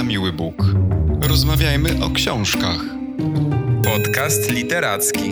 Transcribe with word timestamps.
na 0.00 0.04
miły 0.04 0.32
Bóg. 0.32 0.54
Rozmawiajmy 1.20 2.04
o 2.04 2.10
książkach. 2.10 2.80
Podcast 3.84 4.50
literacki. 4.50 5.30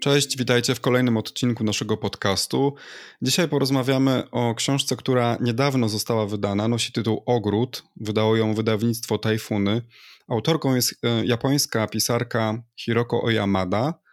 Cześć, 0.00 0.38
witajcie 0.38 0.74
w 0.74 0.80
kolejnym 0.80 1.16
odcinku 1.16 1.64
naszego 1.64 1.96
podcastu. 1.96 2.74
Dzisiaj 3.22 3.48
porozmawiamy 3.48 4.30
o 4.30 4.54
książce, 4.54 4.96
która 4.96 5.38
niedawno 5.40 5.88
została 5.88 6.26
wydana. 6.26 6.68
Nosi 6.68 6.92
tytuł 6.92 7.22
Ogród. 7.26 7.84
Wydało 7.96 8.36
ją 8.36 8.54
wydawnictwo 8.54 9.18
Tajfuny. 9.18 9.82
Autorką 10.28 10.74
jest 10.74 11.04
e, 11.04 11.26
japońska 11.26 11.86
pisarka 11.86 12.62
Hiroko 12.76 13.22
Oyamada. 13.22 14.03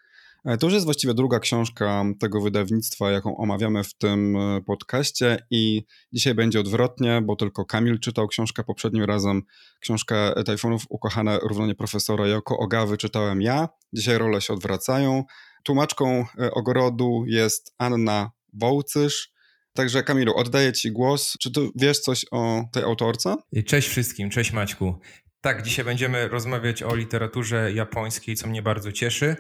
E, 0.46 0.58
to 0.58 0.68
już 0.68 0.74
jest 0.74 0.86
właściwie 0.86 1.14
druga 1.14 1.40
książka 1.40 2.04
tego 2.20 2.42
wydawnictwa, 2.42 3.12
jaką 3.12 3.38
omawiamy 3.38 3.84
w 3.84 3.94
tym 3.94 4.36
e, 4.36 4.62
podcaście 4.62 5.46
i 5.50 5.84
dzisiaj 6.14 6.34
będzie 6.34 6.60
odwrotnie, 6.60 7.22
bo 7.26 7.36
tylko 7.36 7.66
Kamil 7.66 8.00
czytał 8.00 8.28
książkę 8.28 8.64
poprzednim 8.64 9.04
razem. 9.04 9.42
Książkę 9.80 10.44
Tajfunów 10.46 10.84
Ukochane 10.90 11.40
równanie 11.40 11.76
profesora 11.76 12.28
Joko 12.28 12.58
Ogawy 12.58 12.98
czytałem 12.98 13.42
ja. 13.42 13.70
Dzisiaj 13.94 14.18
role 14.18 14.42
się 14.42 14.54
odwracają. 14.54 15.24
Tłumaczką 15.64 16.26
e, 16.40 16.52
ogrodu 16.52 17.24
jest 17.28 17.76
Anna 17.78 18.32
Wołcysz. 18.54 19.32
Także 19.74 20.04
Kamilu, 20.04 20.36
oddaję 20.36 20.74
Ci 20.74 20.92
głos. 20.92 21.38
Czy 21.40 21.52
tu 21.52 21.72
wiesz 21.76 22.00
coś 22.00 22.26
o 22.32 22.64
tej 22.72 22.84
autorce? 22.84 23.36
Cześć 23.66 23.88
wszystkim, 23.88 24.30
cześć 24.30 24.54
Maćku. 24.54 24.96
Tak, 25.42 25.62
dzisiaj 25.64 25.86
będziemy 25.86 26.28
rozmawiać 26.28 26.84
o 26.84 26.96
literaturze 26.96 27.72
japońskiej, 27.74 28.36
co 28.36 28.48
mnie 28.48 28.62
bardzo 28.62 28.92
cieszy. 28.92 29.36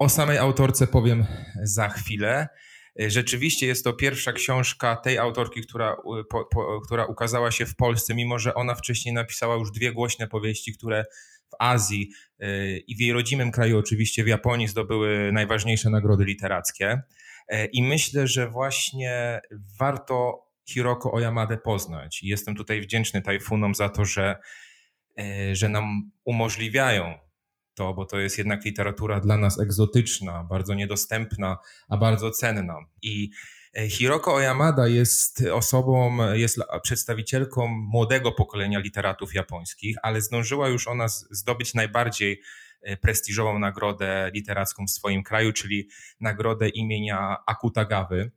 O 0.00 0.08
samej 0.08 0.38
autorce 0.38 0.86
powiem 0.86 1.26
za 1.62 1.88
chwilę. 1.88 2.48
Rzeczywiście 2.96 3.66
jest 3.66 3.84
to 3.84 3.92
pierwsza 3.92 4.32
książka 4.32 4.96
tej 4.96 5.18
autorki, 5.18 5.60
która, 5.60 5.96
po, 6.30 6.44
po, 6.44 6.80
która 6.80 7.06
ukazała 7.06 7.50
się 7.50 7.66
w 7.66 7.76
Polsce, 7.76 8.14
mimo 8.14 8.38
że 8.38 8.54
ona 8.54 8.74
wcześniej 8.74 9.14
napisała 9.14 9.54
już 9.54 9.70
dwie 9.70 9.92
głośne 9.92 10.28
powieści, 10.28 10.72
które 10.72 11.04
w 11.50 11.56
Azji 11.58 12.10
y, 12.42 12.84
i 12.86 12.96
w 12.96 13.00
jej 13.00 13.12
rodzimym 13.12 13.50
kraju, 13.50 13.78
oczywiście 13.78 14.24
w 14.24 14.28
Japonii, 14.28 14.68
zdobyły 14.68 15.32
najważniejsze 15.32 15.90
nagrody 15.90 16.24
literackie. 16.24 17.02
Y, 17.52 17.68
I 17.72 17.82
myślę, 17.82 18.26
że 18.26 18.48
właśnie 18.48 19.40
warto 19.78 20.46
Hiroko 20.68 21.12
Oyamade 21.12 21.58
poznać. 21.58 22.22
I 22.22 22.28
jestem 22.28 22.54
tutaj 22.54 22.80
wdzięczny 22.80 23.22
Tajfunom 23.22 23.74
za 23.74 23.88
to, 23.88 24.04
że, 24.04 24.36
y, 25.20 25.56
że 25.56 25.68
nam 25.68 26.10
umożliwiają 26.24 27.29
to, 27.80 27.94
bo 27.94 28.06
to 28.06 28.18
jest 28.18 28.38
jednak 28.38 28.64
literatura 28.64 29.20
dla 29.20 29.36
nas 29.36 29.60
egzotyczna, 29.60 30.44
bardzo 30.44 30.74
niedostępna, 30.74 31.58
a 31.88 31.96
bardzo 31.96 32.30
cenna. 32.30 32.76
I 33.02 33.30
e, 33.76 33.88
Hiroko 33.88 34.34
Oyamada 34.34 34.88
jest 34.88 35.44
osobą, 35.52 36.18
jest 36.32 36.58
przedstawicielką 36.82 37.66
młodego 37.68 38.32
pokolenia 38.32 38.78
literatów 38.78 39.34
japońskich, 39.34 39.96
ale 40.02 40.20
zdążyła 40.20 40.68
już 40.68 40.88
ona 40.88 41.08
zdobyć 41.08 41.74
najbardziej 41.74 42.40
e, 42.82 42.96
prestiżową 42.96 43.58
nagrodę 43.58 44.30
literacką 44.34 44.86
w 44.86 44.90
swoim 44.90 45.22
kraju, 45.22 45.52
czyli 45.52 45.88
nagrodę 46.20 46.68
imienia 46.68 47.36
Akutagawy. 47.46 48.30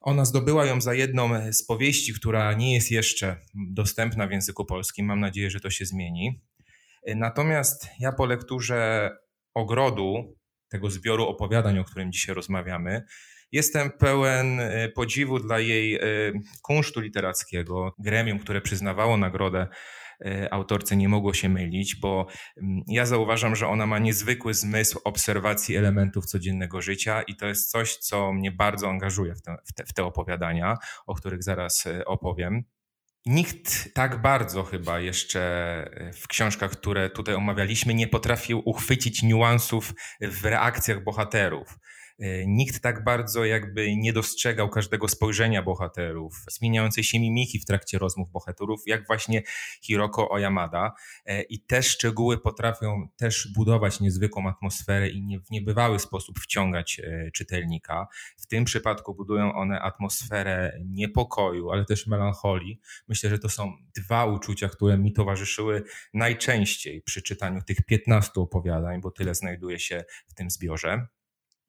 Ona 0.00 0.24
zdobyła 0.24 0.66
ją 0.66 0.80
za 0.80 0.94
jedną 0.94 1.52
z 1.52 1.62
powieści, 1.62 2.14
która 2.14 2.52
nie 2.52 2.74
jest 2.74 2.90
jeszcze 2.90 3.36
dostępna 3.54 4.26
w 4.26 4.30
języku 4.30 4.64
polskim. 4.64 5.06
Mam 5.06 5.20
nadzieję, 5.20 5.50
że 5.50 5.60
to 5.60 5.70
się 5.70 5.86
zmieni. 5.86 6.49
Natomiast 7.06 7.88
ja 8.00 8.12
po 8.12 8.26
lekturze 8.26 9.10
ogrodu, 9.54 10.36
tego 10.68 10.90
zbioru 10.90 11.26
opowiadań, 11.26 11.78
o 11.78 11.84
którym 11.84 12.12
dzisiaj 12.12 12.34
rozmawiamy, 12.34 13.02
jestem 13.52 13.90
pełen 13.90 14.60
e, 14.60 14.88
podziwu 14.88 15.38
dla 15.38 15.58
jej 15.58 15.94
e, 15.94 16.00
kunsztu 16.62 17.00
literackiego. 17.00 17.94
Gremium, 17.98 18.38
które 18.38 18.60
przyznawało 18.60 19.16
nagrodę 19.16 19.66
autorce 20.50 20.96
nie 20.96 21.08
mogło 21.08 21.34
się 21.34 21.48
mylić, 21.48 21.96
bo 21.96 22.26
mm, 22.62 22.82
ja 22.86 23.06
zauważam, 23.06 23.56
że 23.56 23.68
ona 23.68 23.86
ma 23.86 23.98
niezwykły 23.98 24.54
zmysł 24.54 25.00
obserwacji 25.04 25.76
elementów 25.76 26.26
codziennego 26.26 26.82
życia 26.82 27.22
i 27.22 27.36
to 27.36 27.46
jest 27.46 27.70
coś, 27.70 27.96
co 27.96 28.32
mnie 28.32 28.52
bardzo 28.52 28.88
angażuje 28.88 29.34
w 29.34 29.42
te, 29.42 29.56
w 29.88 29.92
te 29.92 30.04
opowiadania, 30.04 30.76
o 31.06 31.14
których 31.14 31.42
zaraz 31.42 31.84
opowiem. 32.06 32.64
Nikt 33.26 33.94
tak 33.94 34.22
bardzo 34.22 34.62
chyba 34.62 35.00
jeszcze 35.00 35.40
e, 35.92 36.12
w 36.12 36.28
książkach, 36.28 36.70
które 36.70 37.10
tutaj 37.10 37.34
omawialiśmy, 37.34 37.94
nie 37.94 38.08
potrafił 38.08 38.62
uchwycić 38.64 39.22
niuansów 39.22 39.92
w 40.20 40.44
reakcjach 40.44 41.04
bohaterów. 41.04 41.78
E, 42.20 42.46
nikt 42.46 42.80
tak 42.80 43.04
bardzo 43.04 43.44
jakby 43.44 43.96
nie 43.96 44.12
dostrzegał 44.12 44.68
każdego 44.68 45.08
spojrzenia 45.08 45.62
bohaterów, 45.62 46.44
zmieniającej 46.50 47.04
się 47.04 47.20
mimiki 47.20 47.58
w 47.58 47.64
trakcie 47.64 47.98
rozmów 47.98 48.30
bohaterów, 48.30 48.80
jak 48.86 49.06
właśnie 49.06 49.42
Hiroko 49.82 50.30
Oyamada. 50.30 50.92
E, 51.26 51.42
I 51.42 51.60
te 51.60 51.82
szczegóły 51.82 52.38
potrafią 52.38 53.08
też 53.16 53.48
budować 53.56 54.00
niezwykłą 54.00 54.48
atmosferę 54.48 55.08
i 55.08 55.22
nie, 55.22 55.40
w 55.40 55.50
niebywały 55.50 55.98
sposób 55.98 56.38
wciągać 56.38 57.00
e, 57.00 57.30
czytelnika. 57.30 58.06
W 58.36 58.46
tym 58.46 58.64
przypadku 58.64 59.14
budują 59.14 59.54
one 59.54 59.80
atmosferę 59.80 60.80
niepokoju, 60.86 61.70
ale 61.70 61.84
też 61.84 62.06
melancholii. 62.06 62.80
Myślę, 63.08 63.30
że 63.30 63.38
to 63.38 63.48
są 63.48 63.72
dwa 63.96 64.24
uczucia, 64.24 64.68
które 64.68 64.98
mi 64.98 65.12
towarzyszyły 65.12 65.82
najczęściej 66.14 67.02
przy 67.02 67.22
czytaniu 67.22 67.62
tych 67.62 67.82
15 67.82 68.32
opowiadań, 68.36 69.00
bo 69.00 69.10
tyle 69.10 69.34
znajduje 69.34 69.78
się 69.78 70.04
w 70.28 70.34
tym 70.34 70.50
zbiorze. 70.50 71.06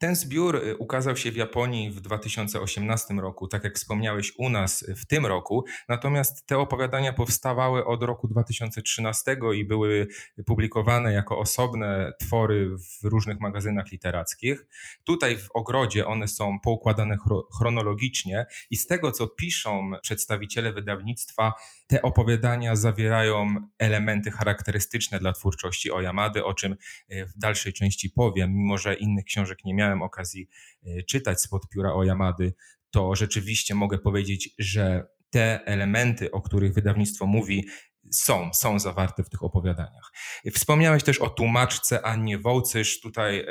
Ten 0.01 0.16
zbiór 0.16 0.56
y, 0.56 0.78
ukazał 0.78 1.17
się 1.17 1.31
w 1.31 1.35
Japonii 1.35 1.91
w 1.91 2.01
2018 2.01 3.13
roku, 3.13 3.47
tak 3.47 3.63
jak 3.63 3.75
wspomniałeś 3.75 4.34
u 4.38 4.50
nas 4.50 4.85
w 4.95 5.06
tym 5.06 5.25
roku, 5.25 5.66
natomiast 5.89 6.45
te 6.45 6.57
opowiadania 6.57 7.13
powstawały 7.13 7.85
od 7.85 8.03
roku 8.03 8.28
2013 8.28 9.38
i 9.56 9.66
były 9.66 10.07
publikowane 10.45 11.13
jako 11.13 11.39
osobne 11.39 12.13
twory 12.19 12.69
w 12.78 13.03
różnych 13.03 13.39
magazynach 13.39 13.91
literackich. 13.91 14.66
Tutaj 15.03 15.38
w 15.38 15.47
ogrodzie 15.53 16.07
one 16.07 16.28
są 16.28 16.59
poukładane 16.59 17.18
chronologicznie 17.57 18.45
i 18.69 18.78
z 18.78 18.88
tego, 18.88 19.12
co 19.12 19.28
piszą 19.28 19.91
przedstawiciele 20.01 20.73
wydawnictwa, 20.73 21.53
te 21.91 22.02
opowiadania 22.02 22.75
zawierają 22.75 23.56
elementy 23.79 24.31
charakterystyczne 24.31 25.19
dla 25.19 25.34
twórczości 25.34 25.91
Oyamady, 25.91 26.46
o 26.46 26.53
czym 26.53 26.75
y, 27.12 27.25
w 27.25 27.38
dalszej 27.38 27.74
części 27.74 28.09
powiem, 28.09 28.53
mimo 28.53 28.78
że 28.78 28.94
innych 28.94 29.25
książek 29.25 29.57
nie 29.66 29.74
miałem 29.74 30.01
okazji 30.01 30.50
e, 30.84 31.03
czytać 31.03 31.41
spod 31.41 31.69
pióra 31.69 31.94
o 31.94 32.03
Yamady, 32.03 32.53
to 32.91 33.16
rzeczywiście 33.16 33.75
mogę 33.75 33.97
powiedzieć, 33.97 34.50
że 34.59 35.07
te 35.30 35.66
elementy, 35.66 36.31
o 36.31 36.41
których 36.41 36.74
wydawnictwo 36.74 37.25
mówi, 37.25 37.68
są, 38.12 38.53
są 38.53 38.79
zawarte 38.79 39.23
w 39.23 39.29
tych 39.29 39.44
opowiadaniach. 39.44 40.12
Wspomniałeś 40.53 41.03
też 41.03 41.19
o 41.19 41.29
tłumaczce 41.29 42.06
Annie 42.06 42.38
Wołcysz. 42.38 43.01
Tutaj 43.01 43.39
e, 43.39 43.45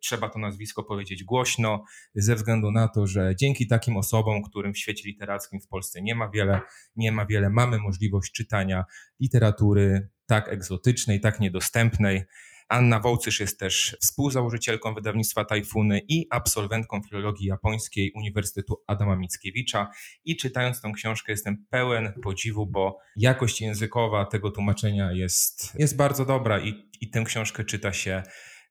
trzeba 0.00 0.28
to 0.28 0.38
nazwisko 0.38 0.82
powiedzieć 0.82 1.24
głośno, 1.24 1.84
ze 2.14 2.34
względu 2.34 2.70
na 2.70 2.88
to, 2.88 3.06
że 3.06 3.36
dzięki 3.36 3.66
takim 3.66 3.96
osobom, 3.96 4.42
którym 4.42 4.74
w 4.74 4.78
świecie 4.78 5.02
literackim 5.08 5.60
w 5.60 5.68
Polsce 5.68 6.02
nie 6.02 6.14
ma 6.14 6.28
wiele, 6.28 6.60
nie 6.96 7.12
ma 7.12 7.26
wiele, 7.26 7.50
mamy 7.50 7.78
możliwość 7.78 8.32
czytania 8.32 8.84
literatury 9.20 10.08
tak 10.26 10.48
egzotycznej, 10.48 11.20
tak 11.20 11.40
niedostępnej. 11.40 12.24
Anna 12.68 13.00
Wołcysz 13.00 13.40
jest 13.40 13.60
też 13.60 13.96
współzałożycielką 14.02 14.94
wydawnictwa 14.94 15.44
Tajfuny 15.44 16.00
i 16.08 16.26
absolwentką 16.30 17.00
filologii 17.02 17.46
japońskiej 17.46 18.12
Uniwersytetu 18.14 18.82
Adama 18.86 19.16
Mickiewicza. 19.16 19.90
I 20.24 20.36
czytając 20.36 20.80
tą 20.80 20.92
książkę 20.92 21.32
jestem 21.32 21.66
pełen 21.70 22.12
podziwu, 22.22 22.66
bo 22.66 22.98
jakość 23.16 23.60
językowa 23.60 24.24
tego 24.24 24.50
tłumaczenia 24.50 25.12
jest, 25.12 25.74
jest 25.78 25.96
bardzo 25.96 26.24
dobra 26.24 26.60
i, 26.60 26.90
i 27.00 27.10
tę 27.10 27.24
książkę 27.24 27.64
czyta 27.64 27.92
się 27.92 28.22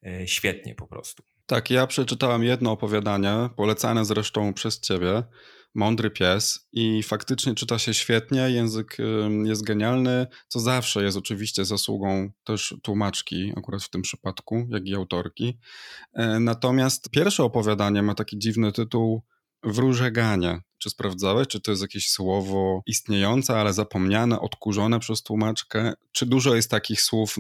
e, 0.06 0.28
świetnie 0.28 0.76
po 0.76 0.88
prostu. 0.88 1.24
Tak, 1.46 1.70
ja 1.70 1.88
przeczytałem 1.88 2.44
jedno 2.44 2.72
opowiadanie, 2.72 3.50
polecane 3.56 4.06
zresztą 4.06 4.54
przez 4.54 4.80
ciebie 4.80 5.24
mądry 5.76 6.12
pies 6.12 6.68
i 6.72 7.04
faktycznie 7.04 7.56
czyta 7.56 7.80
się 7.80 7.94
świetnie, 7.94 8.40
język 8.40 8.98
jest 9.44 9.64
genialny, 9.64 10.28
co 10.48 10.60
zawsze 10.60 11.04
jest 11.04 11.18
oczywiście 11.18 11.66
zasługą 11.66 12.30
też 12.44 12.76
tłumaczki, 12.84 13.54
akurat 13.58 13.84
w 13.84 13.90
tym 13.90 14.02
przypadku, 14.02 14.68
jak 14.70 14.88
i 14.88 14.96
autorki. 14.96 15.60
E, 16.14 16.40
natomiast 16.40 17.10
pierwsze 17.10 17.44
opowiadanie 17.44 18.02
ma 18.02 18.16
taki 18.16 18.40
dziwny 18.40 18.72
tytuł 18.72 19.24
Wróżeganie. 19.64 20.62
Czy 20.86 20.90
sprawdzałeś, 20.90 21.48
czy 21.48 21.60
to 21.62 21.72
jest 21.72 21.82
jakieś 21.82 22.10
słowo 22.10 22.82
istniejące, 22.86 23.60
ale 23.60 23.74
zapomniane, 23.74 24.40
odkurzone 24.40 25.00
przez 25.00 25.24
tłumaczkę? 25.24 25.94
Czy 26.12 26.26
dużo 26.26 26.56
jest 26.56 26.72
takich 26.72 27.02
słów, 27.02 27.36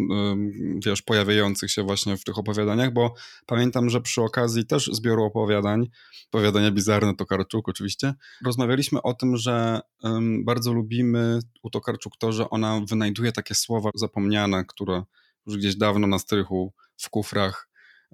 wiesz, 0.86 1.01
pojawiających 1.01 1.71
się 1.71 1.83
właśnie 1.83 2.18
w 2.18 2.24
tych 2.24 2.38
opowiadaniach? 2.38 2.94
Bo 2.94 3.13
pamiętam, 3.45 3.89
że 3.89 4.01
przy 4.01 4.21
okazji 4.21 4.65
też 4.65 4.89
zbioru 4.94 5.24
opowiadań, 5.24 5.89
opowiadania 6.27 6.71
bizarne 6.71 7.15
Tokarczuk 7.15 7.69
oczywiście, 7.69 8.13
rozmawialiśmy 8.45 9.01
o 9.01 9.13
tym, 9.13 9.38
że 9.38 9.80
bardzo 10.44 10.74
lubimy 10.74 11.39
u 11.63 11.69
Tokarczuk 11.69 12.18
to, 12.18 12.31
że 12.31 12.50
ona 12.50 12.81
wynajduje 12.89 13.31
takie 13.31 13.56
słowa 13.56 13.89
zapomniane, 13.95 14.65
które 14.65 15.03
już 15.47 15.57
gdzieś 15.57 15.75
dawno 15.75 16.07
na 16.07 16.19
strychu 16.19 16.74
w 16.97 17.09
kufrach 17.09 17.69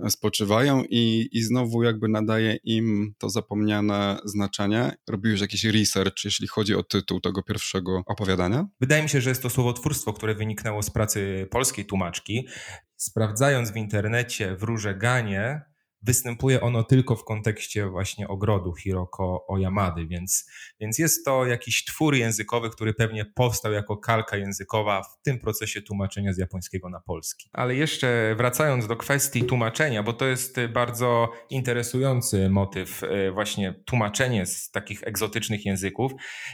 spoczywają 0.09 0.83
i, 0.89 1.30
i 1.31 1.42
znowu 1.42 1.83
jakby 1.83 2.07
nadaje 2.07 2.57
im 2.63 3.13
to 3.18 3.30
zapomniane 3.30 4.19
znaczenie. 4.25 4.94
Robiłeś 5.09 5.42
jakiś 5.42 5.63
research, 5.63 6.25
jeśli 6.25 6.48
chodzi 6.48 6.75
o 6.75 6.83
tytuł 6.83 7.19
tego 7.19 7.44
pierwszego 7.44 8.03
opowiadania? 8.06 8.68
Wydaje 8.81 9.03
mi 9.03 9.09
się, 9.09 9.21
że 9.21 9.30
jest 9.30 9.42
to 9.42 9.50
słowotwórstwo, 9.50 10.13
które 10.13 10.36
wyniknęło 10.36 10.83
z 10.83 10.89
pracy 10.89 11.48
polskiej 11.51 11.86
tłumaczki. 11.86 12.48
Sprawdzając 12.98 13.71
w 13.71 13.75
internecie 13.75 14.56
w 14.56 14.63
Różeganie, 14.63 15.70
występuje 16.01 16.62
ono 16.62 16.83
tylko 16.83 17.15
w 17.15 17.24
kontekście 17.24 17.88
właśnie 17.88 18.27
ogrodu 18.27 18.74
Hiroko 18.75 19.45
Oyamady, 19.48 20.07
więc, 20.07 20.50
więc 20.80 21.00
jest 21.00 21.25
to 21.25 21.45
jakiś 21.45 21.86
twór 21.86 22.15
językowy, 22.15 22.69
który 22.69 22.94
pewnie 22.94 23.25
powstał 23.25 23.71
jako 23.71 23.98
kalka 23.98 24.38
językowa 24.38 25.03
w 25.03 25.21
tym 25.24 25.39
procesie 25.39 25.81
tłumaczenia 25.81 26.33
z 26.33 26.38
japońskiego 26.38 26.89
na 26.89 27.00
polski. 27.00 27.50
Ale 27.53 27.75
jeszcze 27.75 28.36
wracając 28.38 28.88
do 28.88 28.95
kwestii 28.95 29.44
tłumaczenia, 29.44 30.03
bo 30.03 30.13
to 30.13 30.25
jest 30.25 30.56
bardzo 30.74 31.31
interesujący 31.50 32.50
motyw, 32.50 33.03
e, 33.03 33.31
właśnie 33.31 33.74
tłumaczenie 33.86 34.45
z 34.45 34.71
takich 34.71 35.03
egzotycznych 35.03 35.65
języków. 35.65 36.12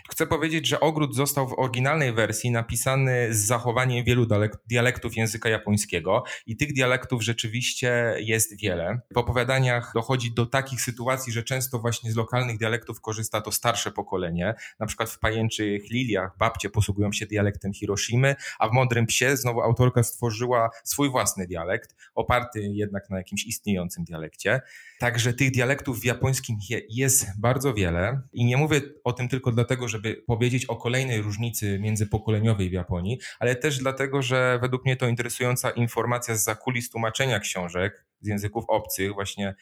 Chcę 0.10 0.28
powiedzieć, 0.28 0.68
że 0.68 0.80
ogród 0.80 1.16
został 1.16 1.48
w 1.48 1.60
oryginalnej 1.60 2.14
wersji 2.14 2.52
napisany 2.52 3.34
z 3.34 3.46
zachowaniem 3.46 4.06
wielu 4.06 4.28
dialektów 4.70 5.18
języka 5.18 5.50
japońskiego 5.50 6.24
i 6.46 6.58
tych 6.58 6.74
dialektów 6.74 7.24
rzeczywiście 7.24 8.16
jest 8.20 8.62
wiele. 8.62 9.00
W 9.16 9.18
opowiadaniach 9.38 9.92
dochodzi 9.94 10.32
do 10.32 10.46
takich 10.46 10.82
sytuacji, 10.82 11.34
że 11.34 11.44
często 11.44 11.80
właśnie 11.80 12.12
z 12.12 12.16
lokalnych 12.16 12.58
dialektów 12.58 13.02
korzysta 13.02 13.42
to 13.42 13.52
starsze 13.52 13.92
pokolenie. 13.92 14.56
Na 14.80 14.86
przykład 14.86 15.10
w 15.10 15.20
Pajęczych 15.20 15.90
Liliach 15.90 16.38
babcie 16.38 16.70
posługują 16.70 17.12
się 17.12 17.26
dialektem 17.26 17.74
Hiroshimy, 17.74 18.36
a 18.60 18.68
w 18.68 18.72
Mądrym 18.72 19.06
Psie 19.06 19.38
znowu 19.38 19.62
autorka 19.62 20.04
stworzyła 20.04 20.70
swój 20.84 21.10
własny 21.10 21.48
dialekt, 21.48 21.96
oparty 22.16 22.62
jednak 22.62 23.10
na 23.10 23.18
jakimś 23.18 23.46
istniejącym 23.46 24.04
dialekcie. 24.04 24.62
Także 25.00 25.34
tych 25.34 25.52
dialektów 25.52 26.00
w 26.00 26.06
japońskim 26.06 26.58
jest 26.90 27.28
bardzo 27.40 27.74
wiele. 27.74 28.22
I 28.34 28.46
nie 28.46 28.58
mówię 28.58 28.82
o 29.04 29.14
tym 29.14 29.28
tylko 29.28 29.52
dlatego, 29.52 29.88
żeby 29.88 30.24
powiedzieć 30.28 30.66
o 30.66 30.76
kolejnej 30.76 31.22
różnicy 31.22 31.80
międzypokoleniowej 31.80 32.70
w 32.70 32.74
Japonii, 32.74 33.20
ale 33.40 33.56
też 33.56 33.78
dlatego, 33.78 34.22
że 34.22 34.60
według 34.62 34.86
mnie 34.86 34.96
to 34.96 35.08
interesująca 35.08 35.70
informacja 35.70 36.36
z 36.36 36.44
zakulis 36.44 36.90
tłumaczenia 36.90 37.40
książek 37.40 38.06
z 38.22 38.28
języków 38.28 38.66
obcych, 38.68 39.14
właśnie 39.14 39.56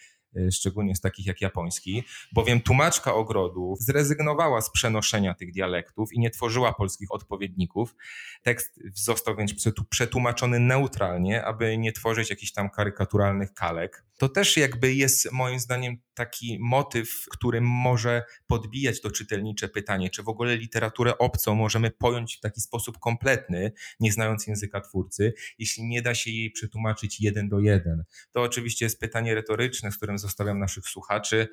szczególnie 0.52 0.96
z 0.96 1.02
takich 1.02 1.26
jak 1.26 1.42
japoński, 1.42 2.04
bowiem 2.34 2.62
tłumaczka 2.62 3.14
ogrodu 3.14 3.76
zrezygnowała 3.80 4.62
z 4.62 4.70
przenoszenia 4.70 5.34
tych 5.34 5.52
dialektów 5.52 6.14
i 6.14 6.20
nie 6.20 6.30
tworzyła 6.30 6.74
polskich 6.74 7.12
odpowiedników. 7.12 7.96
Tekst 8.44 8.80
został 8.94 9.36
więc 9.36 9.54
przetłumaczony 9.90 10.60
neutralnie, 10.60 11.46
aby 11.46 11.78
nie 11.78 11.92
tworzyć 11.92 12.30
jakichś 12.30 12.52
tam 12.52 12.70
karykaturalnych 12.70 13.54
kalek. 13.54 14.06
To 14.18 14.30
też 14.30 14.58
jakby 14.58 14.94
jest 14.94 15.32
moim 15.32 15.60
zdaniem 15.60 15.98
taki 16.16 16.58
motyw, 16.62 17.26
który 17.32 17.62
może 17.62 18.24
podbijać 18.48 19.02
to 19.02 19.12
czytelnicze 19.12 19.70
pytanie, 19.70 20.10
czy 20.10 20.24
w 20.24 20.30
ogóle 20.30 20.58
literaturę 20.58 21.18
obcą 21.18 21.56
możemy 21.56 21.92
pojąć 21.92 22.38
w 22.38 22.40
taki 22.40 22.62
sposób 22.62 23.00
kompletny, 23.00 23.72
nie 24.00 24.12
znając 24.12 24.48
języka 24.48 24.82
twórcy, 24.82 25.34
jeśli 25.58 25.84
nie 25.84 26.02
da 26.02 26.16
się 26.16 26.32
jej 26.32 26.52
przetłumaczyć 26.52 27.22
jeden 27.22 27.50
do 27.50 27.60
jeden. 27.60 28.04
To 28.32 28.42
oczywiście 28.42 28.86
jest 28.86 29.00
pytanie 29.00 29.36
retoryczne, 29.36 29.92
z 29.92 29.98
którym 29.98 30.18
zostawiam 30.18 30.60
naszych 30.60 30.88
słuchaczy. 30.88 31.48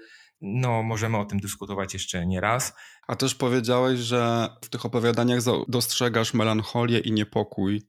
No, 0.44 0.82
możemy 0.82 1.18
o 1.18 1.24
tym 1.24 1.40
dyskutować 1.40 1.94
jeszcze 1.94 2.26
nie 2.26 2.40
raz. 2.40 2.74
A 3.08 3.16
też 3.16 3.34
powiedziałeś, 3.34 4.00
że 4.00 4.48
w 4.64 4.68
tych 4.68 4.86
opowiadaniach 4.86 5.40
dostrzegasz 5.68 6.34
melancholię 6.34 6.98
i 6.98 7.12
niepokój. 7.12 7.82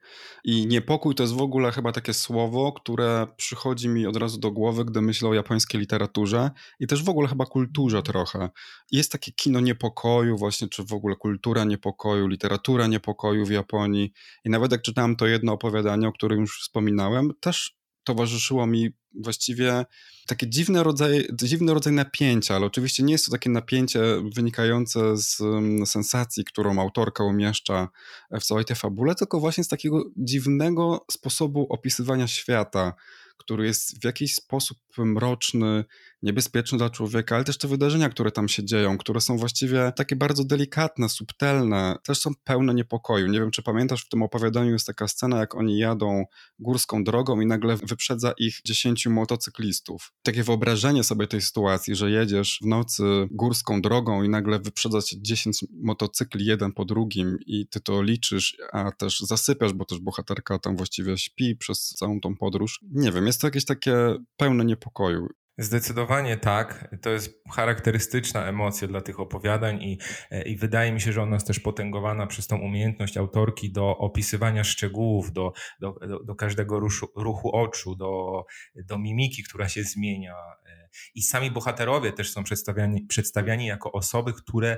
I 0.44 0.68
niepokój 0.68 1.16
to 1.16 1.24
jest 1.24 1.34
w 1.34 1.42
ogóle 1.42 1.72
chyba 1.72 1.92
takie 1.92 2.14
słowo, 2.14 2.72
które 2.72 3.28
przychodzi 3.38 3.90
mi 3.90 4.08
od 4.08 4.18
razu 4.18 4.40
do 4.40 4.52
głowy, 4.52 4.86
gdy 4.86 5.02
myślę 5.02 5.30
o 5.30 5.34
japońskiej 5.34 5.82
literaturze 5.82 6.52
i 6.80 6.88
też 6.88 7.04
w 7.04 7.10
ogóle 7.10 7.28
chyba 7.28 7.46
kulturze 7.46 8.04
trochę. 8.04 8.50
Jest 8.92 9.12
takie 9.12 9.32
kino 9.32 9.60
niepokoju, 9.60 10.38
właśnie, 10.38 10.68
czy 10.68 10.84
w 10.84 10.94
ogóle 10.94 11.16
kultura 11.16 11.64
niepokoju, 11.64 12.28
literatura 12.28 12.88
niepokoju 12.88 13.46
w 13.46 13.52
Japonii. 13.52 14.14
I 14.46 14.50
nawet 14.50 14.72
jak 14.72 14.82
czytałem 14.82 15.16
to 15.16 15.28
jedno 15.28 15.54
opowiadanie, 15.54 16.08
o 16.08 16.12
którym 16.12 16.40
już 16.40 16.62
wspominałem, 16.62 17.32
też 17.40 17.83
towarzyszyło 18.04 18.68
mi 18.68 18.90
właściwie 19.14 19.86
takie 20.28 20.50
dziwne 20.50 20.84
rodzaj, 20.84 21.28
dziwny 21.34 21.74
rodzaj 21.74 21.94
napięcia, 21.94 22.56
ale 22.56 22.66
oczywiście 22.66 23.04
nie 23.04 23.12
jest 23.12 23.26
to 23.26 23.32
takie 23.32 23.50
napięcie 23.50 24.02
wynikające 24.36 25.18
z 25.18 25.40
um, 25.42 25.86
sensacji, 25.86 26.46
którą 26.46 26.82
autorka 26.82 27.24
umieszcza 27.24 27.90
w 28.32 28.44
całej 28.44 28.66
tej 28.66 28.76
fabule, 28.76 29.16
tylko 29.16 29.40
właśnie 29.40 29.64
z 29.64 29.68
takiego 29.68 30.04
dziwnego 30.18 31.06
sposobu 31.12 31.68
opisywania 31.70 32.28
świata, 32.28 32.94
który 33.38 33.66
jest 33.66 34.02
w 34.02 34.06
jakiś 34.06 34.36
sposób 34.36 34.78
mroczny, 34.98 35.86
niebezpieczny 36.24 36.78
dla 36.78 36.90
człowieka, 36.90 37.36
ale 37.36 37.44
też 37.44 37.58
te 37.58 37.68
wydarzenia, 37.68 38.10
które 38.10 38.32
tam 38.32 38.50
się 38.50 38.64
dzieją, 38.64 38.98
które 38.98 39.22
są 39.22 39.38
właściwie 39.38 39.92
takie 39.96 40.16
bardzo 40.16 40.44
delikatne, 40.44 41.10
subtelne, 41.10 41.96
też 42.04 42.20
są 42.20 42.32
pełne 42.44 42.74
niepokoju. 42.74 43.28
Nie 43.28 43.40
wiem, 43.40 43.52
czy 43.52 43.64
pamiętasz, 43.64 44.06
w 44.06 44.10
tym 44.10 44.24
opowiadaniu 44.24 44.72
jest 44.72 44.88
taka 44.88 45.08
scena, 45.08 45.40
jak 45.40 45.56
oni 45.56 45.78
jadą 45.78 46.26
górską 46.60 47.04
drogą 47.04 47.42
i 47.42 47.46
nagle 47.46 47.78
wyprzedza 47.78 48.34
ich 48.38 48.60
dziesięciu 48.66 49.12
motocyklistów. 49.12 50.12
Takie 50.22 50.44
wyobrażenie 50.44 51.04
sobie 51.04 51.28
tej 51.28 51.42
sytuacji, 51.42 51.96
że 51.96 52.12
jedziesz 52.12 52.60
w 52.62 52.66
nocy 52.66 53.04
górską 53.32 53.82
drogą 53.82 54.24
i 54.24 54.30
nagle 54.30 54.60
wyprzedza 54.60 55.02
cię 55.02 55.22
dziesięć 55.22 55.66
motocykli 55.84 56.46
jeden 56.46 56.72
po 56.72 56.86
drugim 56.86 57.38
i 57.46 57.68
ty 57.68 57.80
to 57.80 58.02
liczysz, 58.02 58.58
a 58.74 58.92
też 58.92 59.20
zasypiasz, 59.20 59.74
bo 59.74 59.86
też 59.86 60.00
bohaterka 60.00 60.60
tam 60.60 60.78
właściwie 60.78 61.18
śpi 61.18 61.56
przez 61.56 61.90
całą 61.90 62.20
tą 62.20 62.36
podróż. 62.36 62.80
Nie 62.92 63.12
wiem, 63.12 63.28
jest 63.28 63.42
to 63.42 63.48
jakieś 63.48 63.66
takie 63.66 64.16
pełne 64.38 64.66
niepokoju. 64.66 65.28
Zdecydowanie 65.58 66.38
tak. 66.38 66.96
To 67.02 67.10
jest 67.10 67.44
charakterystyczna 67.52 68.48
emocja 68.48 68.88
dla 68.88 69.02
tych 69.02 69.20
opowiadań 69.20 69.84
i, 69.84 69.98
e, 70.32 70.42
i 70.42 70.58
wydaje 70.58 70.92
mi 70.92 71.02
się, 71.02 71.12
że 71.12 71.22
ona 71.22 71.36
jest 71.36 71.48
też 71.48 71.60
potęgowana 71.60 72.28
przez 72.28 72.48
tą 72.48 72.58
umiejętność 72.58 73.18
autorki 73.18 73.72
do 73.72 73.98
opisywania 73.98 74.64
szczegółów, 74.64 75.34
do, 75.34 75.54
do, 75.80 75.96
do, 76.26 76.36
każdego 76.36 76.80
ruszu, 76.80 77.08
ruchu 77.16 77.56
oczu, 77.56 77.96
do, 77.96 78.46
do 78.76 78.98
mimiki, 79.00 79.44
która 79.44 79.70
się 79.70 79.84
zmienia. 79.84 80.36
E, 80.66 80.90
I 81.16 81.22
sami 81.22 81.52
bohaterowie 81.52 82.12
też 82.12 82.32
są 82.32 82.44
przedstawiani, 82.44 83.02
przedstawiani 83.02 83.66
jako 83.66 83.92
osoby, 83.92 84.34
które 84.34 84.78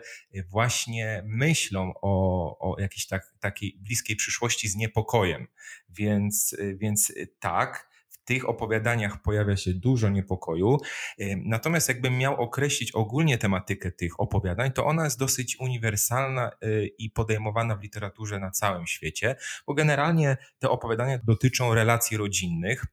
właśnie 0.49 1.23
myślą 1.25 1.93
o, 2.01 2.57
o 2.59 2.79
jakiejś 2.79 3.07
tak, 3.07 3.33
takiej 3.39 3.77
bliskiej 3.81 4.15
przyszłości 4.15 4.67
z 4.69 4.75
niepokojem. 4.75 5.47
Więc, 5.89 6.55
e, 6.59 6.75
więc 6.75 7.13
tak 7.39 7.94
tych 8.25 8.49
opowiadaniach 8.49 9.21
pojawia 9.21 9.57
się 9.57 9.73
dużo 9.73 10.09
niepokoju. 10.09 10.77
Natomiast 11.45 11.89
jakbym 11.89 12.17
miał 12.17 12.41
określić 12.41 12.91
ogólnie 12.91 13.37
tematykę 13.37 13.91
tych 13.91 14.19
opowiadań, 14.19 14.71
to 14.71 14.85
ona 14.85 15.03
jest 15.03 15.19
dosyć 15.19 15.59
uniwersalna 15.59 16.51
y, 16.63 16.89
i 16.97 17.09
podejmowana 17.09 17.75
w 17.75 17.83
literaturze 17.83 18.39
na 18.39 18.51
całym 18.51 18.87
świecie, 18.87 19.35
bo 19.67 19.73
generalnie 19.73 20.37
te 20.59 20.69
opowiadania 20.69 21.19
dotyczą 21.23 21.73
relacji 21.73 22.17
rodzinnych. 22.17 22.85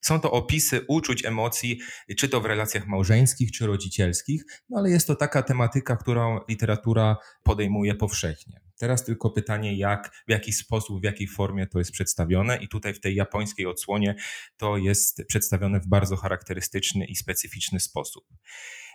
Są 0.00 0.20
to 0.20 0.30
opisy 0.30 0.84
uczuć, 0.88 1.24
emocji, 1.24 1.80
czy 2.16 2.28
to 2.28 2.40
w 2.40 2.46
relacjach 2.46 2.86
małżeńskich, 2.86 3.52
czy 3.52 3.66
rodzicielskich, 3.66 4.44
no 4.68 4.78
ale 4.78 4.90
jest 4.90 5.06
to 5.06 5.16
taka 5.16 5.42
tematyka, 5.42 5.96
którą 5.96 6.40
literatura 6.48 7.16
podejmuje 7.42 7.94
powszechnie. 7.94 8.67
Teraz 8.78 9.04
tylko 9.04 9.30
pytanie, 9.30 9.76
jak, 9.76 10.22
w 10.28 10.30
jaki 10.30 10.52
sposób, 10.52 11.00
w 11.00 11.04
jakiej 11.04 11.26
formie 11.26 11.66
to 11.66 11.78
jest 11.78 11.92
przedstawione, 11.92 12.56
i 12.56 12.68
tutaj 12.68 12.94
w 12.94 13.00
tej 13.00 13.14
japońskiej 13.14 13.66
odsłonie 13.66 14.14
to 14.56 14.76
jest 14.76 15.22
przedstawione 15.28 15.80
w 15.80 15.86
bardzo 15.86 16.16
charakterystyczny 16.16 17.06
i 17.06 17.16
specyficzny 17.16 17.80
sposób. 17.80 18.24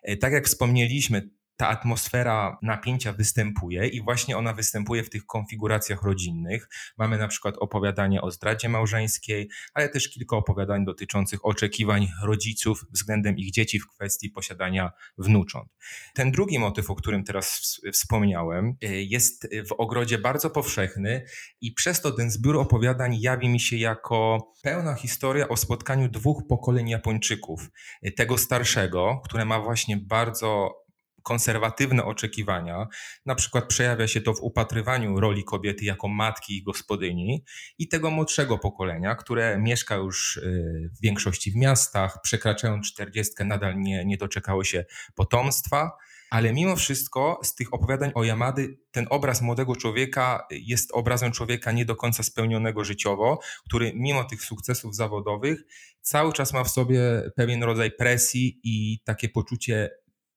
E, 0.04 0.18
tak 0.18 0.34
jak 0.34 0.46
wspomnieliśmy, 0.46 1.30
ta 1.64 1.70
atmosfera 1.70 2.58
napięcia 2.62 3.14
występuje 3.14 3.88
i 3.88 4.02
właśnie 4.02 4.38
ona 4.38 4.54
występuje 4.54 5.04
w 5.04 5.10
tych 5.10 5.26
konfiguracjach 5.26 6.04
rodzinnych. 6.04 6.70
Mamy 6.98 7.18
na 7.18 7.28
przykład 7.28 7.56
opowiadanie 7.58 8.22
o 8.22 8.32
zdradzie 8.32 8.70
małżeńskiej, 8.70 9.50
ale 9.74 9.90
też 9.90 10.10
kilka 10.10 10.38
opowiadań 10.38 10.86
dotyczących 10.86 11.46
oczekiwań 11.46 12.08
rodziców 12.24 12.86
względem 12.92 13.38
ich 13.38 13.52
dzieci 13.52 13.80
w 13.80 13.88
kwestii 13.88 14.30
posiadania 14.30 14.92
wnucząt. 15.18 15.70
Ten 16.14 16.32
drugi 16.32 16.60
motyw, 16.60 16.90
o 16.90 16.96
którym 16.96 17.24
teraz 17.24 17.80
wspomniałem, 17.94 18.76
e, 18.82 18.88
jest 19.04 19.48
w 19.70 19.72
ogrodzie 19.72 20.18
bardzo 20.18 20.50
powszechny 20.50 21.26
i 21.62 21.72
przez 21.72 22.02
to 22.02 22.12
ten 22.12 22.32
zbiór 22.32 22.58
opowiadań 22.58 23.18
jawi 23.20 23.50
mi 23.50 23.60
się 23.60 23.78
jako 23.78 24.52
pełna 24.64 24.94
historia 24.94 25.48
o 25.48 25.58
spotkaniu 25.58 26.10
dwóch 26.10 26.48
pokoleń 26.50 26.90
Japończyków. 26.90 27.70
E, 28.02 28.12
tego 28.12 28.38
starszego, 28.38 29.22
które 29.26 29.46
ma 29.46 29.60
właśnie 29.60 29.98
bardzo 29.98 30.83
konserwatywne 31.24 32.06
oczekiwania, 32.06 32.88
na 33.26 33.36
przykład 33.36 33.68
przejawia 33.68 34.08
się 34.08 34.22
to 34.22 34.34
w 34.34 34.42
upatrywaniu 34.42 35.20
roli 35.20 35.44
kobiety 35.44 35.86
jako 35.86 36.08
matki 36.08 36.58
i 36.58 36.64
gospodyni, 36.64 37.44
i 37.78 37.88
tego 37.88 38.12
młodszego 38.12 38.58
pokolenia, 38.58 39.16
które 39.16 39.60
mieszka 39.60 39.96
już 39.96 40.38
y, 40.38 40.90
w 40.98 41.02
większości 41.02 41.52
w 41.52 41.56
miastach, 41.56 42.22
przekraczając 42.24 42.88
czterdziestkę, 42.88 43.46
nadal 43.46 43.80
nie, 43.80 44.06
nie 44.06 44.18
doczekały 44.18 44.66
się 44.66 44.86
potomstwa. 45.16 45.92
ale 46.30 46.54
mimo 46.54 46.76
wszystko 46.76 47.40
z 47.44 47.56
tych 47.56 47.74
opowiadań 47.74 48.12
o 48.16 48.24
Yamady 48.24 48.78
ten 48.92 49.08
obraz 49.10 49.42
młodego 49.42 49.76
człowieka 49.76 50.48
jest 50.52 50.92
obrazem 50.94 51.32
człowieka 51.32 51.72
nie 51.72 51.86
do 51.86 51.96
końca 51.96 52.24
spełnionego 52.24 52.84
życiowo, 52.84 53.40
który 53.66 53.92
mimo 53.96 54.24
tych 54.24 54.42
sukcesów 54.42 54.96
zawodowych 54.96 55.64
cały 56.02 56.34
czas 56.34 56.54
ma 56.54 56.64
w 56.64 56.70
sobie 56.70 57.02
pewien 57.36 57.64
rodzaj 57.64 57.92
presji 57.92 58.60
i 58.64 59.00
takie 59.04 59.30
poczucie 59.30 59.90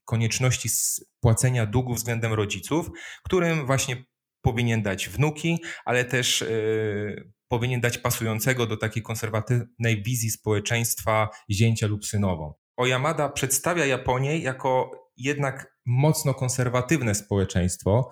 konieczności 0.06 0.68
spłacenia 0.68 1.66
długów 1.66 1.96
względem 1.96 2.32
rodziców, 2.32 2.90
którym 3.24 3.66
właśnie 3.66 4.04
powinien 4.42 4.82
dać 4.82 5.08
wnuki, 5.08 5.58
ale 5.84 6.04
też 6.04 6.40
yy, 6.40 7.32
powinien 7.48 7.80
dać 7.80 7.98
pasującego 7.98 8.66
do 8.66 8.76
takiej 8.76 9.02
konserwatywnej 9.02 10.02
wizji 10.02 10.30
społeczeństwa 10.30 11.28
zięcia 11.50 11.86
lub 11.86 12.06
synową. 12.06 12.54
Oyamada 12.76 13.28
przedstawia 13.28 13.86
Japonię 13.86 14.38
jako 14.38 14.90
jednak 15.16 15.76
mocno 15.86 16.34
konserwatywne 16.34 17.14
społeczeństwo, 17.14 18.10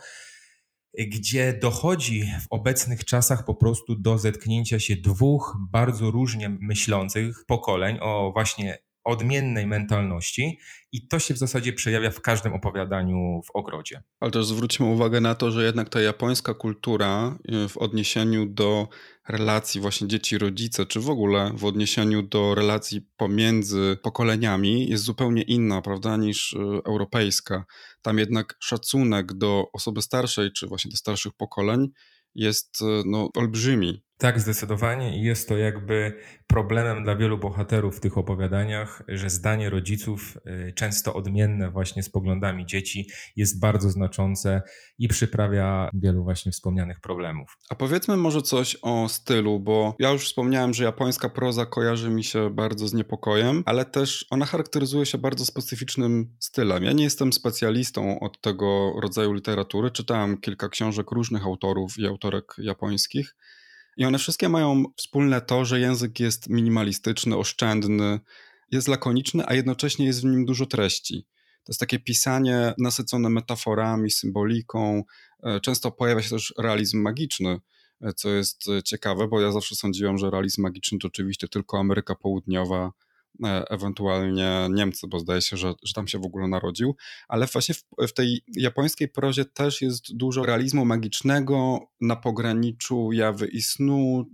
gdzie 0.99 1.53
dochodzi 1.53 2.25
w 2.43 2.47
obecnych 2.51 3.05
czasach 3.05 3.45
po 3.45 3.55
prostu 3.55 3.97
do 3.97 4.19
zetknięcia 4.19 4.81
się 4.81 4.97
dwóch 4.97 5.57
bardzo 5.71 6.11
różnie 6.11 6.49
myślących 6.49 7.45
pokoleń 7.47 7.99
o 8.01 8.33
właśnie 8.33 8.79
odmiennej 9.04 9.66
mentalności 9.66 10.58
i 10.92 11.08
to 11.08 11.18
się 11.18 11.34
w 11.34 11.38
zasadzie 11.38 11.73
przejawia 11.73 12.11
w 12.11 12.20
każdym 12.20 12.52
opowiadaniu 12.52 13.40
w 13.46 13.50
ogrodzie. 13.54 14.02
Ale 14.20 14.30
też 14.30 14.46
zwróćmy 14.46 14.87
uwagę 14.87 15.20
na 15.20 15.34
to, 15.34 15.50
że 15.50 15.64
jednak 15.64 15.88
ta 15.88 16.00
japońska 16.00 16.54
kultura 16.54 17.38
y, 17.64 17.68
w 17.68 17.76
odniesieniu 17.76 18.46
do 18.46 18.88
relacji 19.28 19.80
właśnie 19.80 20.08
dzieci-rodzice, 20.08 20.87
czy 20.87 21.00
w 21.00 21.11
ogóle 21.11 21.50
w 21.54 21.64
odniesieniu 21.64 22.23
do 22.23 22.54
relacji 22.54 23.08
pomiędzy 23.16 23.99
pokoleniami 24.02 24.88
jest 24.88 25.04
zupełnie 25.04 25.42
inna, 25.42 25.82
prawda, 25.82 26.16
niż 26.16 26.52
y, 26.52 26.58
europejska. 26.84 27.64
Tam 28.02 28.18
jednak 28.18 28.56
szacunek 28.61 29.32
do 29.32 29.64
osoby 29.73 30.02
starszej, 30.02 30.52
czy 30.52 30.66
właśnie 30.66 30.90
do 30.90 30.96
starszych 30.96 31.32
pokoleń 31.32 31.88
jest 32.34 32.80
y, 32.80 32.84
no, 33.06 33.28
olbrzymi. 33.37 34.02
Tak, 34.25 34.40
zdecydowanie. 34.40 35.19
I 35.19 35.23
jest 35.23 35.49
to 35.49 35.57
jakby 35.57 36.19
problemem 36.47 37.04
dla 37.04 37.16
wielu 37.16 37.38
bohaterów 37.38 37.97
w 37.97 38.00
tych 38.00 38.19
opowiadaniach, 38.19 39.02
że 39.09 39.31
zdanie 39.31 39.71
rodziców, 39.71 40.38
y, 40.47 40.73
często 40.73 41.14
odmienne 41.14 41.71
właśnie 41.71 42.02
z 42.02 42.11
poglądami 42.11 42.66
dzieci, 42.66 43.09
jest 43.37 43.61
bardzo 43.61 43.90
znaczące 43.90 44.62
i 44.99 45.09
przyprawia 45.09 45.90
wielu 45.95 46.25
właśnie 46.25 46.52
wspomnianych 46.52 47.00
problemów. 47.00 47.59
A 47.71 47.75
powiedzmy 47.75 48.16
może 48.16 48.43
coś 48.43 48.76
o 48.83 49.09
stylu, 49.09 49.61
bo 49.61 49.95
ja 49.99 50.11
już 50.11 50.26
wspomniałem, 50.26 50.75
że 50.75 50.85
japońska 50.85 51.28
proza 51.28 51.66
kojarzy 51.66 52.11
mi 52.11 52.25
się 52.25 52.50
bardzo 52.50 52.88
z 52.88 52.95
niepokojem, 52.95 53.62
ale 53.66 53.85
też 53.85 54.26
ona 54.31 54.47
charakteryzuje 54.47 55.07
się 55.07 55.19
bardzo 55.19 55.45
specyficznym 55.45 56.37
stylem. 56.38 56.85
Ja 56.85 56.93
nie 56.93 57.04
jestem 57.04 57.33
specjalistą 57.33 58.21
od 58.21 58.40
tego 58.40 58.93
rodzaju 59.02 59.33
literatury. 59.33 59.90
Czytałem 59.90 60.40
kilka 60.40 60.69
książek 60.69 61.11
różnych 61.11 61.45
autorów 61.45 61.99
i 61.99 62.07
autorek 62.07 62.54
japońskich. 62.59 63.35
I 63.97 64.05
one 64.05 64.19
wszystkie 64.19 64.49
mają 64.49 64.85
wspólne 64.97 65.41
to, 65.41 65.65
że 65.65 65.81
język 65.81 66.21
jest 66.21 66.49
minimalistyczny, 66.49 67.37
oszczędny, 67.37 68.21
jest 68.71 68.89
lakoniczny, 68.89 69.47
a 69.47 69.55
jednocześnie 69.55 70.07
jest 70.07 70.23
w 70.23 70.25
nim 70.25 70.45
dużo 70.45 70.67
treści. 70.67 71.27
To 71.65 71.71
jest 71.73 71.81
takie 71.81 71.99
pisanie 71.99 72.75
nasycone 72.79 73.31
metaforami, 73.31 74.11
symboliką. 74.11 75.03
E, 75.43 75.61
często 75.61 75.91
pojawia 75.91 76.23
się 76.23 76.31
też 76.31 76.55
realizm 76.59 77.01
magiczny, 77.01 77.61
e, 78.01 78.13
co 78.13 78.31
jest 78.31 78.69
e, 78.69 78.83
ciekawe, 78.83 79.29
bo 79.29 79.41
ja 79.41 79.53
zawsze 79.53 79.75
sądziłem, 79.75 80.19
że 80.19 80.31
realizm 80.31 80.63
magiczny 80.63 80.99
to 80.99 81.09
oczywiście 81.09 81.49
tylko 81.49 81.79
Ameryka 81.79 82.15
Południowa, 82.15 82.93
ewentualnie 83.71 84.69
Niemcy, 84.71 85.07
bo 85.09 85.19
zdaje 85.19 85.43
się, 85.43 85.57
że, 85.57 85.75
że 85.83 85.93
tam 85.95 86.09
się 86.09 86.19
w 86.19 86.25
ogóle 86.25 86.49
narodził, 86.49 86.97
ale 87.29 87.47
właśnie 87.47 87.75
w, 87.75 87.85
w, 88.09 88.12
tej 88.12 88.43
japońskiej 88.57 89.09
prozie 89.09 89.45
też 89.45 89.83
jest 89.83 90.17
dużo 90.17 90.47
realizmu 90.47 90.85
magicznego 90.85 91.79
na 92.00 92.17
pograniczu 92.17 93.12
jawy 93.12 93.47
i 93.47 93.62
snu, 93.62 94.25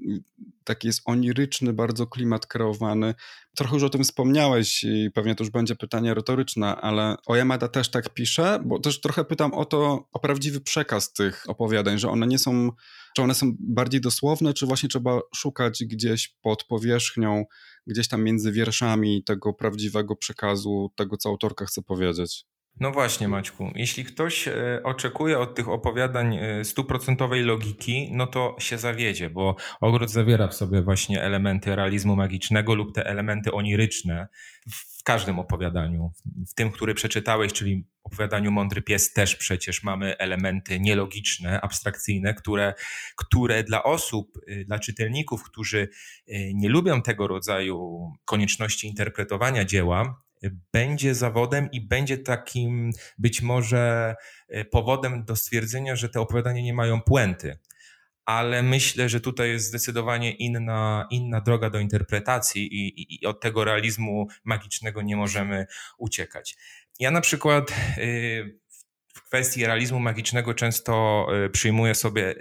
taki 0.71 0.87
jest 0.87 1.03
oniryczny, 1.05 1.73
bardzo 1.73 2.07
klimat 2.07 2.47
kreowany. 2.47 3.15
Trochę 3.57 3.75
już 3.75 3.83
o 3.83 3.91
tym 3.91 4.05
wspomniałeś 4.05 4.85
i 4.85 5.11
pewnie 5.15 5.35
to 5.35 5.45
już 5.45 5.51
będzie 5.51 5.77
pytanie 5.77 6.15
retoryczne, 6.15 6.77
ale 6.77 7.17
Oyamada 7.27 7.69
też 7.69 7.91
tak 7.91 8.15
pisze, 8.15 8.61
bo 8.65 8.79
też 8.79 9.01
trochę 9.01 9.25
pytam 9.25 9.55
o 9.55 9.65
to, 9.65 10.09
o 10.13 10.21
prawdziwy 10.21 10.61
przekaz 10.61 11.13
tych 11.13 11.45
opowiadań, 11.49 11.99
że 11.99 12.09
one 12.09 12.27
nie 12.27 12.39
są, 12.39 12.71
czy 13.17 13.23
one 13.23 13.35
są 13.35 13.53
bardziej 13.61 14.01
dosłowne, 14.01 14.55
czy 14.55 14.67
właśnie 14.67 14.89
trzeba 14.89 15.21
szukać 15.35 15.85
gdzieś 15.85 16.37
pod 16.43 16.65
powierzchnią, 16.65 17.45
gdzieś 17.87 18.09
tam 18.09 18.23
między 18.25 18.53
wierszami 18.53 19.25
tego 19.25 19.53
prawdziwego 19.53 20.17
przekazu, 20.17 20.93
tego 20.97 21.17
co 21.17 21.29
autorka 21.29 21.67
chce 21.67 21.83
powiedzieć. 21.83 22.50
No 22.81 22.91
właśnie, 22.93 23.29
Maćku. 23.29 23.71
Jeśli 23.75 24.05
ktoś 24.05 24.49
e, 24.49 24.81
oczekuje 24.85 25.39
od 25.39 25.55
tych 25.55 25.69
opowiadań 25.69 26.37
e, 26.37 26.65
stuprocentowej 26.65 27.43
logiki, 27.43 28.11
no 28.13 28.27
to 28.27 28.57
się 28.59 28.79
zawiedzie, 28.79 29.31
bo 29.31 29.57
ogród 29.81 30.11
zawiera 30.11 30.49
w 30.49 30.55
sobie 30.55 30.83
właśnie 30.83 31.23
elementy 31.23 31.77
realizmu 31.77 32.17
magicznego 32.17 32.75
lub 32.75 32.95
te 32.95 33.07
elementy 33.07 33.53
oniryczne 33.53 34.29
w 34.71 35.03
każdym 35.05 35.39
opowiadaniu. 35.39 36.13
W 36.49 36.55
tym, 36.55 36.71
który 36.71 36.95
przeczytałeś, 36.95 37.53
czyli 37.53 37.87
opowiadaniu 38.05 38.51
Mądry 38.51 38.83
Pies, 38.83 39.13
też 39.13 39.37
przecież 39.37 39.83
mamy 39.83 40.19
elementy 40.19 40.81
nielogiczne, 40.81 41.61
abstrakcyjne, 41.61 42.35
które, 42.35 42.75
które 43.17 43.65
dla 43.65 43.83
osób, 43.83 44.39
e, 44.47 44.65
dla 44.65 44.79
czytelników, 44.79 45.43
którzy 45.43 45.89
nie 46.55 46.69
lubią 46.69 47.03
tego 47.03 47.27
rodzaju 47.27 48.11
konieczności 48.25 48.89
interpretowania 48.89 49.65
dzieła, 49.65 50.23
będzie 50.73 51.15
zawodem 51.15 51.71
i 51.73 51.81
będzie 51.81 52.19
takim 52.19 52.91
być 53.19 53.43
może 53.43 54.15
e, 54.49 54.65
powodem 54.65 55.25
do 55.25 55.37
stwierdzenia, 55.37 55.97
że 55.97 56.09
te 56.09 56.21
opowiadania 56.21 56.63
nie 56.63 56.75
mają 56.75 57.01
puenty. 57.01 57.59
Ale 58.25 58.63
myślę, 58.63 59.09
że 59.09 59.21
tutaj 59.21 59.49
jest 59.49 59.67
zdecydowanie 59.67 60.33
inna, 60.33 61.07
inna 61.11 61.41
droga 61.41 61.71
do 61.71 61.79
interpretacji 61.79 62.75
i, 62.75 63.03
i, 63.03 63.23
i 63.23 63.27
od 63.27 63.41
tego 63.41 63.65
realizmu 63.65 64.29
magicznego 64.45 65.03
nie 65.03 65.17
możemy 65.17 65.67
uciekać. 65.99 66.57
Ja 66.99 67.11
na 67.11 67.21
przykład 67.21 67.71
e, 67.71 67.75
w 69.15 69.23
kwestii 69.23 69.67
realizmu 69.67 70.01
magicznego 70.01 70.55
często 70.55 71.27
e, 71.45 71.51
przyjmuję 71.51 71.95
sobie 71.95 72.35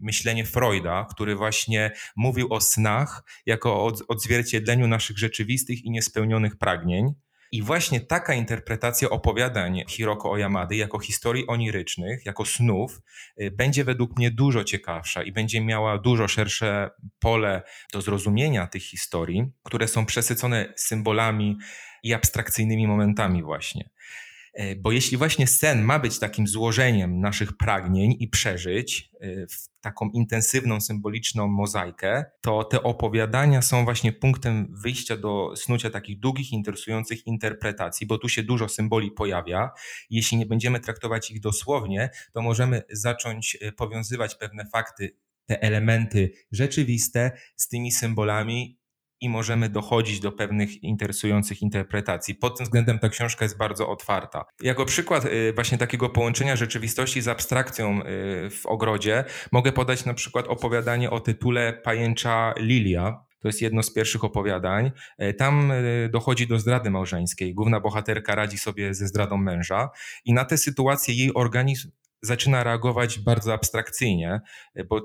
myślenie 0.00 0.44
Freuda, 0.44 1.06
który 1.10 1.36
właśnie 1.36 1.92
mówił 2.16 2.52
o 2.52 2.60
snach 2.60 3.22
jako 3.46 3.84
o 3.84 3.92
odzwierciedleniu 4.08 4.88
naszych 4.88 5.18
rzeczywistych 5.18 5.84
i 5.84 5.90
niespełnionych 5.90 6.56
pragnień. 6.56 7.14
I 7.56 7.62
właśnie 7.62 8.00
taka 8.00 8.34
interpretacja 8.34 9.10
opowiadań 9.10 9.82
Hiroko 9.88 10.30
Oyamady 10.30 10.76
jako 10.76 10.98
historii 10.98 11.46
onirycznych, 11.46 12.26
jako 12.26 12.44
snów, 12.44 13.00
y, 13.40 13.50
będzie 13.50 13.84
według 13.84 14.16
mnie 14.18 14.30
dużo 14.30 14.64
ciekawsza 14.64 15.22
i 15.22 15.32
będzie 15.32 15.60
miała 15.60 15.98
dużo 15.98 16.28
szersze 16.28 16.90
pole 17.18 17.62
do 17.92 18.00
zrozumienia 18.00 18.66
tych 18.66 18.82
historii, 18.82 19.52
które 19.62 19.88
są 19.88 20.06
przesycone 20.06 20.72
symbolami 20.76 21.56
i 22.02 22.14
abstrakcyjnymi 22.14 22.86
momentami 22.86 23.42
właśnie. 23.42 23.90
E, 24.56 24.76
bo 24.76 24.92
jeśli 24.92 25.16
właśnie 25.16 25.46
sen 25.46 25.82
ma 25.82 25.98
być 25.98 26.18
takim 26.18 26.46
złożeniem 26.46 27.20
naszych 27.20 27.56
pragnień 27.56 28.16
i 28.18 28.28
przeżyć 28.28 29.10
e, 29.20 29.46
w 29.46 29.80
taką 29.80 30.10
intensywną, 30.10 30.80
symboliczną 30.80 31.48
mozaikę, 31.48 32.24
to 32.40 32.64
te 32.64 32.82
opowiadania 32.82 33.62
są 33.62 33.84
właśnie 33.84 34.12
punktem 34.12 34.74
wyjścia 34.82 35.16
do 35.16 35.56
snucia 35.56 35.90
takich 35.90 36.20
długich, 36.20 36.52
interesujących 36.52 37.26
interpretacji, 37.26 38.06
bo 38.06 38.18
tu 38.18 38.28
się 38.28 38.42
dużo 38.42 38.68
symboli 38.68 39.10
pojawia. 39.10 39.70
Jeśli 40.10 40.38
nie 40.38 40.46
będziemy 40.46 40.80
traktować 40.80 41.30
ich 41.30 41.40
dosłownie, 41.40 42.10
to 42.32 42.42
możemy 42.42 42.82
zacząć 42.90 43.58
e, 43.60 43.72
powiązywać 43.72 44.34
pewne 44.34 44.66
fakty, 44.72 45.16
te 45.46 45.62
elementy 45.62 46.30
rzeczywiste 46.52 47.32
z 47.56 47.68
tymi 47.68 47.92
symbolami 47.92 48.78
i 49.20 49.28
możemy 49.28 49.68
dochodzić 49.68 50.20
do 50.20 50.32
pewnych 50.32 50.82
interesujących 50.82 51.62
interpretacji. 51.62 52.34
Pod 52.34 52.56
tym 52.56 52.64
względem 52.64 52.98
ta 52.98 53.08
książka 53.08 53.44
jest 53.44 53.58
bardzo 53.58 53.88
otwarta. 53.88 54.44
Jako 54.62 54.84
przykład 54.84 55.24
y, 55.24 55.52
właśnie 55.52 55.78
takiego 55.78 56.08
połączenia 56.08 56.56
rzeczywistości 56.56 57.22
z 57.22 57.28
abstrakcją 57.28 58.00
y, 58.00 58.50
w 58.50 58.66
ogrodzie 58.66 59.24
mogę 59.52 59.72
podać 59.72 60.04
na 60.04 60.14
przykład 60.14 60.46
opowiadanie 60.48 61.10
o 61.10 61.20
tytule 61.20 61.72
Pajęcza 61.72 62.54
Lilia, 62.58 63.26
to 63.40 63.48
jest 63.48 63.62
jedno 63.62 63.82
z 63.82 63.92
pierwszych 63.92 64.24
opowiadań. 64.24 64.90
Y, 65.22 65.34
tam 65.34 65.72
dochodzi 66.10 66.46
do 66.46 66.58
zdrady 66.58 66.90
małżeńskiej. 66.90 67.54
Główna 67.54 67.80
bohaterka 67.80 68.34
radzi 68.34 68.58
sobie 68.58 68.94
ze 68.94 69.06
zdradą 69.06 69.36
męża 69.36 69.90
i 70.24 70.32
na 70.32 70.44
tę 70.44 70.58
sytuację 70.58 71.14
jej 71.14 71.34
organizm 71.34 71.90
zaczyna 72.22 72.64
reagować 72.64 73.18
bardzo 73.18 73.54
abstrakcyjnie, 73.54 74.40
bo, 74.88 75.00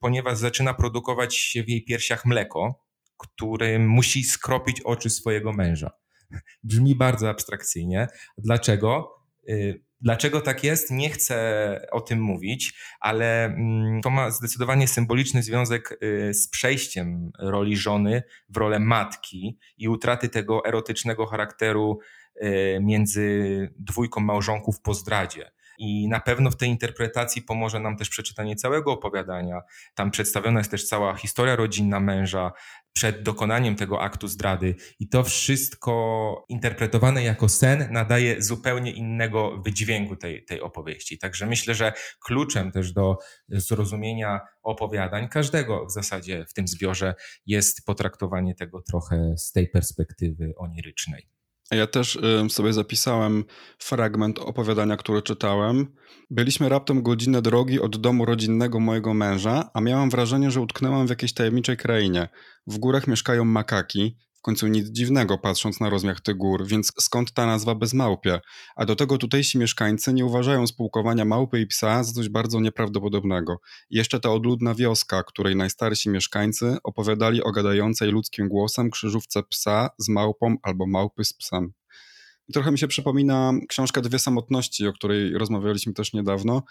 ponieważ 0.00 0.38
zaczyna 0.38 0.74
produkować 0.74 1.36
się 1.36 1.62
w 1.62 1.68
jej 1.68 1.84
piersiach 1.84 2.24
mleko, 2.24 2.82
który 3.22 3.78
musi 3.78 4.24
skropić 4.24 4.80
oczy 4.80 5.10
swojego 5.10 5.52
męża. 5.52 5.90
Brzmi 6.64 6.94
bardzo 6.94 7.28
abstrakcyjnie. 7.28 8.08
Dlaczego? 8.38 9.14
Y, 9.48 9.84
dlaczego 10.00 10.40
tak 10.40 10.64
jest? 10.64 10.90
Nie 10.90 11.10
chcę 11.10 11.86
o 11.92 12.00
tym 12.00 12.20
mówić, 12.20 12.74
ale 13.00 13.44
mm, 13.44 14.00
to 14.00 14.10
ma 14.10 14.30
zdecydowanie 14.30 14.88
symboliczny 14.88 15.42
związek 15.42 15.98
y, 16.02 16.34
z 16.34 16.48
przejściem 16.48 17.30
roli 17.38 17.76
żony 17.76 18.22
w 18.48 18.56
rolę 18.56 18.78
matki 18.78 19.58
i 19.76 19.88
utraty 19.88 20.28
tego 20.28 20.64
erotycznego 20.66 21.26
charakteru 21.26 21.98
między 22.80 23.68
dwójką 23.78 24.20
małżonków 24.20 24.80
po 24.80 24.94
zdradzie. 24.94 25.50
I 25.78 26.08
na 26.08 26.20
pewno 26.20 26.50
w 26.50 26.56
tej 26.56 26.68
interpretacji 26.68 27.42
pomoże 27.42 27.80
nam 27.80 27.96
też 27.96 28.08
przeczytanie 28.08 28.56
całego 28.56 28.92
opowiadania. 28.92 29.60
Tam 29.94 30.10
przedstawiona 30.10 30.60
jest 30.60 30.70
też 30.70 30.88
cała 30.88 31.14
historia 31.14 31.56
rodzinna 31.56 32.00
męża 32.00 32.52
przed 32.92 33.22
dokonaniem 33.22 33.76
tego 33.76 34.02
aktu 34.02 34.28
zdrady. 34.28 34.74
I 34.98 35.08
to 35.08 35.24
wszystko 35.24 36.44
interpretowane 36.48 37.22
jako 37.22 37.48
sen 37.48 37.88
nadaje 37.90 38.42
zupełnie 38.42 38.92
innego 38.92 39.62
wydźwięku 39.64 40.16
tej, 40.16 40.44
tej 40.44 40.60
opowieści. 40.60 41.18
Także 41.18 41.46
myślę, 41.46 41.74
że 41.74 41.92
kluczem 42.24 42.72
też 42.72 42.92
do 42.92 43.18
zrozumienia 43.48 44.40
opowiadań, 44.62 45.28
każdego 45.28 45.86
w 45.86 45.92
zasadzie 45.92 46.44
w 46.48 46.54
tym 46.54 46.68
zbiorze, 46.68 47.14
jest 47.46 47.86
potraktowanie 47.86 48.54
tego 48.54 48.82
trochę 48.82 49.34
z 49.36 49.52
tej 49.52 49.68
perspektywy 49.68 50.52
onirycznej. 50.56 51.31
Ja 51.72 51.86
też 51.86 52.18
sobie 52.48 52.72
zapisałem 52.72 53.44
fragment 53.78 54.38
opowiadania, 54.38 54.96
który 54.96 55.22
czytałem. 55.22 55.86
Byliśmy 56.30 56.68
raptem 56.68 57.02
godzinę 57.02 57.42
drogi 57.42 57.80
od 57.80 57.96
domu 57.96 58.24
rodzinnego 58.24 58.80
mojego 58.80 59.14
męża, 59.14 59.70
a 59.74 59.80
miałam 59.80 60.10
wrażenie, 60.10 60.50
że 60.50 60.60
utknęłam 60.60 61.06
w 61.06 61.10
jakiejś 61.10 61.32
tajemniczej 61.32 61.76
krainie. 61.76 62.28
W 62.66 62.78
górach 62.78 63.06
mieszkają 63.06 63.44
makaki, 63.44 64.16
w 64.42 64.44
końcu 64.44 64.66
nic 64.66 64.88
dziwnego 64.88 65.38
patrząc 65.38 65.80
na 65.80 65.90
rozmiar 65.90 66.20
tych 66.20 66.36
gór, 66.36 66.66
więc 66.66 66.92
skąd 67.00 67.32
ta 67.32 67.46
nazwa 67.46 67.74
bez 67.74 67.94
małpie? 67.94 68.40
A 68.76 68.86
do 68.86 68.96
tego 68.96 69.18
tutejsi 69.18 69.58
mieszkańcy 69.58 70.12
nie 70.12 70.24
uważają 70.24 70.66
spółkowania 70.66 71.24
małpy 71.24 71.60
i 71.60 71.66
psa 71.66 72.04
za 72.04 72.12
coś 72.12 72.28
bardzo 72.28 72.60
nieprawdopodobnego. 72.60 73.60
Jeszcze 73.90 74.20
ta 74.20 74.30
odludna 74.30 74.74
wioska, 74.74 75.22
której 75.22 75.56
najstarsi 75.56 76.10
mieszkańcy 76.10 76.76
opowiadali 76.84 77.42
o 77.42 77.52
gadającej 77.52 78.10
ludzkim 78.10 78.48
głosem 78.48 78.90
krzyżówce 78.90 79.42
psa 79.42 79.90
z 79.98 80.08
małpą 80.08 80.56
albo 80.62 80.86
małpy 80.86 81.24
z 81.24 81.32
psem. 81.32 81.72
Trochę 82.52 82.72
mi 82.72 82.78
się 82.78 82.88
przypomina 82.88 83.52
książka 83.68 84.00
Dwie 84.00 84.18
Samotności, 84.18 84.86
o 84.86 84.92
której 84.92 85.38
rozmawialiśmy 85.38 85.92
też 85.92 86.12
niedawno. 86.12 86.62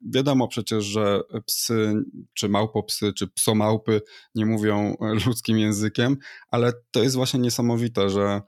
Wiadomo 0.00 0.48
przecież, 0.48 0.84
że 0.84 1.20
psy, 1.46 1.94
czy 2.34 2.48
małpopsy, 2.48 3.12
czy 3.12 3.28
psomałpy 3.28 4.00
nie 4.34 4.46
mówią 4.46 4.96
ludzkim 5.26 5.58
językiem, 5.58 6.16
ale 6.50 6.72
to 6.90 7.02
jest 7.02 7.16
właśnie 7.16 7.40
niesamowite, 7.40 8.10
że 8.10 8.40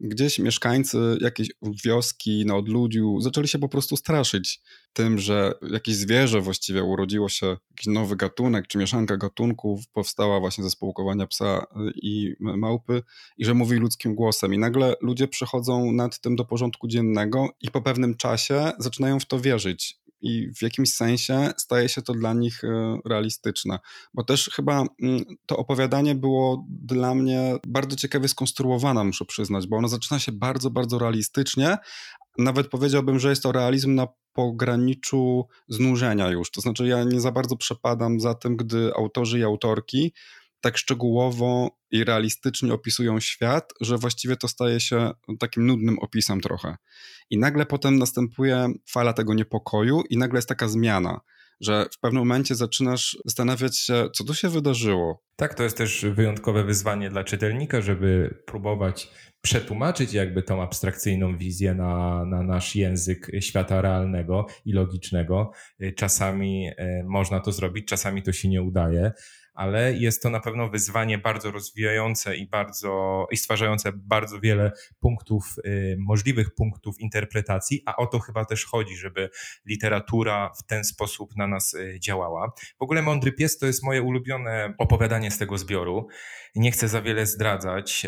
gdzieś 0.00 0.38
mieszkańcy 0.38 1.18
jakiejś 1.20 1.50
wioski 1.84 2.46
na 2.46 2.56
odludziu 2.56 3.20
zaczęli 3.20 3.48
się 3.48 3.58
po 3.58 3.68
prostu 3.68 3.96
straszyć 3.96 4.60
tym, 4.92 5.18
że 5.18 5.52
jakieś 5.70 5.94
zwierzę 5.94 6.40
właściwie 6.40 6.82
urodziło 6.82 7.28
się, 7.28 7.46
jakiś 7.70 7.86
nowy 7.86 8.16
gatunek, 8.16 8.66
czy 8.66 8.78
mieszanka 8.78 9.16
gatunków 9.16 9.88
powstała 9.88 10.40
właśnie 10.40 10.64
ze 10.64 10.70
spółkowania 10.70 11.26
psa 11.26 11.66
i 11.94 12.34
małpy 12.40 13.02
i 13.38 13.44
że 13.44 13.54
mówi 13.54 13.76
ludzkim 13.76 14.14
głosem. 14.14 14.54
I 14.54 14.58
nagle 14.58 14.94
ludzie 15.00 15.28
przychodzą 15.28 15.92
nad 15.92 16.20
tym 16.20 16.36
do 16.36 16.44
porządku 16.44 16.88
dziennego 16.88 17.48
i 17.60 17.70
po 17.70 17.82
pewnym 17.82 18.16
czasie 18.16 18.72
zaczynają 18.78 19.20
w 19.20 19.26
to 19.26 19.40
wierzyć 19.40 20.00
i 20.20 20.54
w 20.54 20.62
jakimś 20.62 20.94
sensie 20.94 21.50
staje 21.56 21.88
się 21.88 22.02
to 22.02 22.12
dla 22.12 22.34
nich 22.34 22.64
e, 22.64 22.98
realistyczne. 23.06 23.78
Bo 24.14 24.24
też 24.24 24.50
chyba 24.54 24.84
mm, 25.02 25.24
to 25.46 25.56
opowiadanie 25.56 26.14
było 26.14 26.66
dla 26.68 27.14
mnie 27.14 27.56
bardzo 27.66 27.96
ciekawie 27.96 28.28
skonstruowane, 28.28 29.04
muszę 29.04 29.24
przyznać, 29.24 29.66
bo 29.66 29.76
ono 29.76 29.88
zaczyna 29.88 30.18
się 30.18 30.32
bardzo, 30.32 30.70
bardzo 30.70 30.98
realistycznie. 30.98 31.76
Nawet 32.38 32.68
powiedziałbym, 32.68 33.18
że 33.18 33.30
jest 33.30 33.42
to 33.42 33.52
realizm 33.52 33.94
na 33.94 34.06
pograniczu 34.32 35.46
znużenia 35.68 36.30
już. 36.30 36.50
To 36.50 36.60
znaczy, 36.60 36.86
ja 36.86 37.04
nie 37.04 37.20
za 37.20 37.32
bardzo 37.32 37.56
przepadam 37.56 38.20
za 38.20 38.34
tym, 38.34 38.56
gdy 38.56 38.94
autorzy 38.94 39.38
i 39.38 39.42
autorki 39.42 40.12
tak 40.60 40.78
szczegółowo 40.78 41.78
i 41.90 42.04
realistycznie 42.04 42.74
opisują 42.74 43.20
świat, 43.20 43.72
że 43.80 43.98
właściwie 43.98 44.36
to 44.36 44.48
staje 44.48 44.80
się 44.80 45.10
takim 45.38 45.66
nudnym 45.66 45.98
opisem 45.98 46.40
trochę. 46.40 46.76
I 47.30 47.38
nagle 47.38 47.66
potem 47.66 47.98
następuje 47.98 48.68
fala 48.90 49.12
tego 49.12 49.34
niepokoju, 49.34 50.02
i 50.10 50.18
nagle 50.18 50.38
jest 50.38 50.48
taka 50.48 50.68
zmiana, 50.68 51.20
że 51.60 51.86
w 51.92 52.00
pewnym 52.00 52.20
momencie 52.20 52.54
zaczynasz 52.54 53.18
zastanawiać 53.24 53.78
się, 53.78 54.08
co 54.14 54.24
tu 54.24 54.34
się 54.34 54.48
wydarzyło. 54.48 55.22
Tak, 55.36 55.54
to 55.54 55.62
jest 55.62 55.76
też 55.76 56.06
wyjątkowe 56.12 56.64
wyzwanie 56.64 57.10
dla 57.10 57.24
czytelnika, 57.24 57.80
żeby 57.80 58.38
próbować 58.46 59.10
przetłumaczyć 59.42 60.12
jakby 60.12 60.42
tą 60.42 60.62
abstrakcyjną 60.62 61.38
wizję 61.38 61.74
na, 61.74 62.24
na 62.24 62.42
nasz 62.42 62.76
język 62.76 63.30
świata 63.40 63.82
realnego 63.82 64.46
i 64.64 64.72
logicznego. 64.72 65.52
Czasami 65.96 66.70
e, 66.76 67.04
można 67.04 67.40
to 67.40 67.52
zrobić, 67.52 67.88
czasami 67.88 68.22
to 68.22 68.32
się 68.32 68.48
nie 68.48 68.62
udaje 68.62 69.12
ale 69.60 69.92
jest 69.92 70.22
to 70.22 70.30
na 70.30 70.40
pewno 70.40 70.68
wyzwanie 70.68 71.18
bardzo 71.18 71.50
rozwijające 71.50 72.36
i 72.36 72.46
bardzo 72.46 73.26
i 73.30 73.36
stwarzające 73.36 73.92
bardzo 73.92 74.40
wiele 74.40 74.72
punktów, 75.00 75.44
y, 75.64 75.96
możliwych 75.98 76.54
punktów 76.54 77.00
interpretacji, 77.00 77.82
a 77.86 77.96
o 77.96 78.06
to 78.06 78.18
chyba 78.18 78.44
też 78.44 78.64
chodzi, 78.64 78.96
żeby 78.96 79.30
literatura 79.66 80.50
w 80.58 80.66
ten 80.66 80.84
sposób 80.84 81.36
na 81.36 81.46
nas 81.46 81.74
y, 81.74 81.98
działała. 82.00 82.52
W 82.78 82.82
ogóle 82.82 83.02
Mądry 83.02 83.32
Pies 83.32 83.58
to 83.58 83.66
jest 83.66 83.82
moje 83.82 84.02
ulubione 84.02 84.74
opowiadanie 84.78 85.30
z 85.30 85.38
tego 85.38 85.58
zbioru. 85.58 86.08
Nie 86.54 86.70
chcę 86.70 86.88
za 86.88 87.02
wiele 87.02 87.26
zdradzać, 87.26 88.06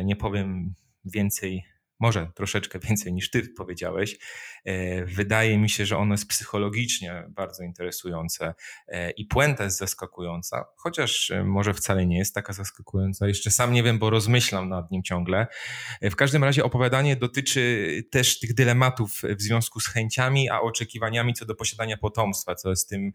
y, 0.00 0.04
nie 0.04 0.16
powiem 0.16 0.74
więcej 1.04 1.73
może 2.00 2.30
troszeczkę 2.34 2.78
więcej 2.78 3.12
niż 3.12 3.30
ty 3.30 3.48
powiedziałeś. 3.56 4.18
E, 4.64 5.04
wydaje 5.04 5.58
mi 5.58 5.70
się, 5.70 5.86
że 5.86 5.98
ono 5.98 6.14
jest 6.14 6.28
psychologicznie 6.28 7.24
bardzo 7.28 7.62
interesujące 7.62 8.54
e, 8.88 9.10
i 9.10 9.26
puenta 9.26 9.64
jest 9.64 9.78
zaskakująca, 9.78 10.64
chociaż 10.76 11.30
e, 11.30 11.44
może 11.44 11.74
wcale 11.74 12.06
nie 12.06 12.18
jest 12.18 12.34
taka 12.34 12.52
zaskakująca. 12.52 13.28
Jeszcze 13.28 13.50
sam 13.50 13.72
nie 13.72 13.82
wiem, 13.82 13.98
bo 13.98 14.10
rozmyślam 14.10 14.68
nad 14.68 14.90
nim 14.90 15.02
ciągle. 15.02 15.46
W 16.02 16.16
każdym 16.16 16.44
razie 16.44 16.64
opowiadanie 16.64 17.16
dotyczy 17.16 17.84
też 18.10 18.40
tych 18.40 18.54
dylematów 18.54 19.22
w 19.36 19.42
związku 19.42 19.80
z 19.80 19.86
chęciami, 19.86 20.50
a 20.50 20.60
oczekiwaniami 20.60 21.34
co 21.34 21.46
do 21.46 21.54
posiadania 21.54 21.96
potomstwa, 21.96 22.54
co 22.54 22.70
jest 22.70 22.88
tym 22.88 23.12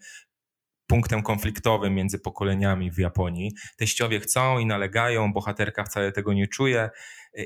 punktem 0.90 1.24
konfliktowym 1.24 1.96
między 1.96 2.20
pokoleniami 2.20 2.92
w 2.92 2.98
Japonii. 2.98 3.52
Teściowie 3.78 4.20
chcą 4.20 4.60
i 4.60 4.66
nalegają, 4.66 5.34
bohaterka 5.34 5.84
wcale 5.84 6.12
tego 6.12 6.34
nie 6.34 6.48
czuje 6.48 6.90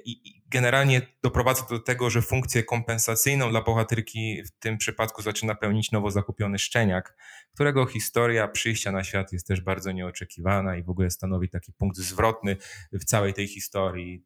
i 0.05 0.41
generalnie 0.47 1.01
doprowadza 1.23 1.65
do 1.69 1.79
tego, 1.79 2.09
że 2.09 2.21
funkcję 2.21 2.63
kompensacyjną 2.63 3.49
dla 3.49 3.61
bohaterki 3.61 4.43
w 4.43 4.51
tym 4.59 4.77
przypadku 4.77 5.21
zaczyna 5.21 5.55
pełnić 5.55 5.91
nowo 5.91 6.11
zakupiony 6.11 6.59
szczeniak, 6.59 7.15
którego 7.53 7.85
historia 7.85 8.47
przyjścia 8.47 8.91
na 8.91 9.03
świat 9.03 9.33
jest 9.33 9.47
też 9.47 9.61
bardzo 9.61 9.91
nieoczekiwana 9.91 10.75
i 10.77 10.83
w 10.83 10.89
ogóle 10.89 11.09
stanowi 11.09 11.49
taki 11.49 11.73
punkt 11.73 11.97
zwrotny 11.97 12.57
w 12.93 13.03
całej 13.05 13.33
tej 13.33 13.47
historii. 13.47 14.25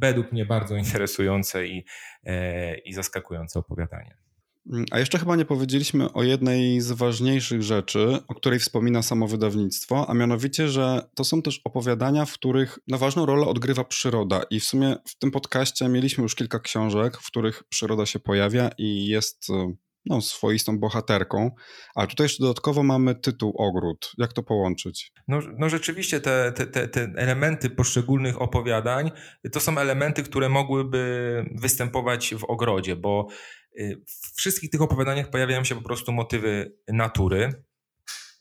Według 0.00 0.32
mnie 0.32 0.46
bardzo 0.46 0.76
interesujące 0.76 1.66
i, 1.66 1.84
e, 2.24 2.78
i 2.78 2.92
zaskakujące 2.92 3.58
opowiadanie. 3.58 4.16
Mm, 4.70 4.84
a 4.90 4.98
jeszcze 4.98 5.18
chyba 5.18 5.36
nie 5.36 5.44
powiedzieliśmy 5.44 6.12
o 6.12 6.22
jednej 6.22 6.80
z 6.80 6.92
ważniejszych 6.92 7.62
rzeczy, 7.62 8.18
o 8.28 8.34
której 8.34 8.58
wspomina 8.58 9.02
samo 9.02 9.28
wydawnictwo, 9.28 10.10
a 10.10 10.14
mianowicie, 10.14 10.68
że 10.68 11.08
to 11.14 11.24
są 11.24 11.42
też 11.42 11.60
opowiadania, 11.64 12.24
w 12.24 12.32
których 12.32 12.78
no, 12.88 12.98
ważną 12.98 13.26
rolę 13.26 13.46
odgrywa 13.46 13.84
przyroda. 13.84 14.42
I 14.50 14.60
w 14.60 14.64
sumie 14.64 14.96
w 15.06 15.18
tym 15.18 15.30
podcaście 15.30 15.88
mieliśmy 15.88 16.22
już 16.22 16.34
kilka 16.34 16.58
książek, 16.58 17.16
w 17.16 17.26
których 17.26 17.64
przyroda 17.64 18.06
się 18.06 18.18
pojawia 18.18 18.70
i 18.78 19.06
jest 19.06 19.50
e, 19.50 19.74
no, 20.06 20.20
swoistą 20.20 20.78
bohaterką, 20.78 21.50
a 21.94 22.06
tutaj 22.06 22.24
jeszcze 22.24 22.42
dodatkowo 22.42 22.82
mamy 22.82 23.14
tytuł 23.14 23.54
Ogród. 23.58 24.12
Jak 24.18 24.32
to 24.32 24.42
połączyć? 24.42 25.12
No, 25.28 25.40
no 25.58 25.68
rzeczywiście 25.68 26.20
te, 26.20 26.52
te, 26.52 26.88
te, 26.88 27.12
elementy 27.16 27.70
poszczególnych 27.70 28.42
opowiadań 28.42 29.10
to 29.52 29.60
są 29.60 29.78
elementy, 29.78 30.22
które 30.22 30.48
mogłyby 30.48 31.44
występować 31.54 32.34
w 32.34 32.44
ogrodzie, 32.44 32.96
bo 32.96 33.28
w 34.06 34.36
wszystkich 34.36 34.70
tych 34.70 34.82
opowiadaniach 34.82 35.30
pojawiają 35.30 35.64
się 35.64 35.74
po 35.74 35.82
prostu 35.82 36.12
motywy 36.12 36.76
natury, 36.88 37.64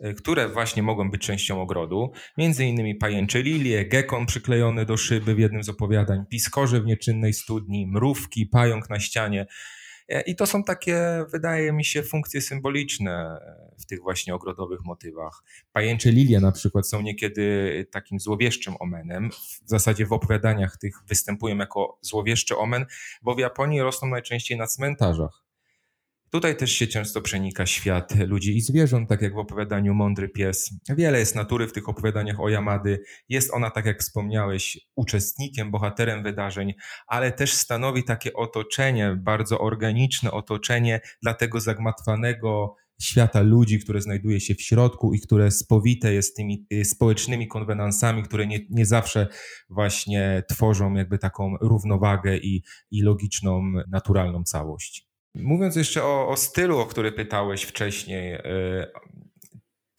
y, 0.05 0.13
które 0.13 0.49
właśnie 0.49 0.83
mogą 0.83 1.11
być 1.11 1.21
częścią 1.21 1.61
ogrodu. 1.61 2.11
Między 2.37 2.65
innymi 2.65 2.95
pajęcze 2.95 3.41
lilie, 3.41 3.85
gekon 3.85 4.25
przyklejony 4.25 4.85
do 4.85 4.97
szyby 4.97 5.35
w 5.35 5.39
jednym 5.39 5.63
z 5.63 5.69
opowiadań, 5.69 6.25
piskorze 6.29 6.81
w 6.81 6.85
nieczynnej 6.85 7.33
studni, 7.33 7.87
mrówki, 7.87 8.45
pająk 8.45 8.89
na 8.89 8.99
ścianie. 8.99 9.45
E, 10.11 10.21
I 10.21 10.35
to 10.35 10.45
są 10.45 10.63
takie, 10.63 11.25
wydaje 11.29 11.73
mi 11.73 11.85
się, 11.85 12.03
funkcje 12.03 12.41
symboliczne 12.41 13.39
w 13.79 13.85
tych 13.85 14.01
właśnie 14.01 14.35
ogrodowych 14.35 14.79
motywach. 14.83 15.43
Pajęcze 15.71 16.11
lilie 16.11 16.39
na 16.39 16.51
przykład 16.51 16.87
są 16.87 17.01
niekiedy 17.01 17.87
takim 17.91 18.19
złowieszczym 18.19 18.73
omenem. 18.79 19.29
W 19.65 19.69
zasadzie 19.69 20.05
w 20.05 20.13
opowiadaniach 20.13 20.77
tych 20.77 20.95
występują 21.07 21.57
jako 21.57 21.97
złowieszczy 22.01 22.57
omen, 22.57 22.85
bo 23.21 23.35
w 23.35 23.39
Japonii 23.39 23.81
rosną 23.81 24.07
najczęściej 24.07 24.57
na 24.57 24.67
cmentarzach. 24.67 25.43
Tutaj 26.31 26.57
też 26.57 26.71
się 26.71 26.87
często 26.87 27.21
przenika 27.21 27.65
świat 27.65 28.15
ludzi 28.15 28.57
i 28.57 28.61
zwierząt, 28.61 29.09
tak 29.09 29.21
jak 29.21 29.33
w 29.33 29.37
opowiadaniu 29.37 29.93
Mądry 29.93 30.29
Pies. 30.29 30.69
Wiele 30.89 31.19
jest 31.19 31.35
natury 31.35 31.67
w 31.67 31.73
tych 31.73 31.89
opowiadaniach 31.89 32.39
o 32.39 32.49
Yamady. 32.49 33.03
Jest 33.29 33.53
ona, 33.53 33.69
tak 33.69 33.85
jak 33.85 33.99
wspomniałeś, 33.99 34.79
uczestnikiem, 34.95 35.71
bohaterem 35.71 36.23
wydarzeń, 36.23 36.73
ale 37.07 37.31
też 37.31 37.53
stanowi 37.53 38.03
takie 38.03 38.33
otoczenie, 38.33 39.15
bardzo 39.19 39.59
organiczne 39.59 40.31
otoczenie 40.31 41.01
dla 41.21 41.33
tego 41.33 41.59
zagmatwanego 41.59 42.75
świata 43.01 43.41
ludzi, 43.41 43.79
które 43.79 44.01
znajduje 44.01 44.39
się 44.39 44.55
w 44.55 44.61
środku 44.61 45.13
i 45.13 45.19
które 45.19 45.51
spowite 45.51 46.13
jest 46.13 46.35
tymi 46.35 46.65
y, 46.73 46.85
społecznymi 46.85 47.47
konwenansami, 47.47 48.23
które 48.23 48.47
nie, 48.47 48.59
nie 48.69 48.85
zawsze 48.85 49.27
właśnie 49.69 50.43
tworzą 50.49 50.93
jakby 50.93 51.17
taką 51.17 51.57
równowagę 51.61 52.37
i, 52.37 52.63
i 52.91 53.01
logiczną, 53.01 53.71
naturalną 53.87 54.43
całość. 54.43 55.10
Mówiąc 55.35 55.75
jeszcze 55.75 56.03
o, 56.03 56.27
o 56.27 56.37
stylu, 56.37 56.79
o 56.79 56.85
który 56.85 57.11
pytałeś 57.11 57.63
wcześniej, 57.63 58.33
y, 58.33 58.41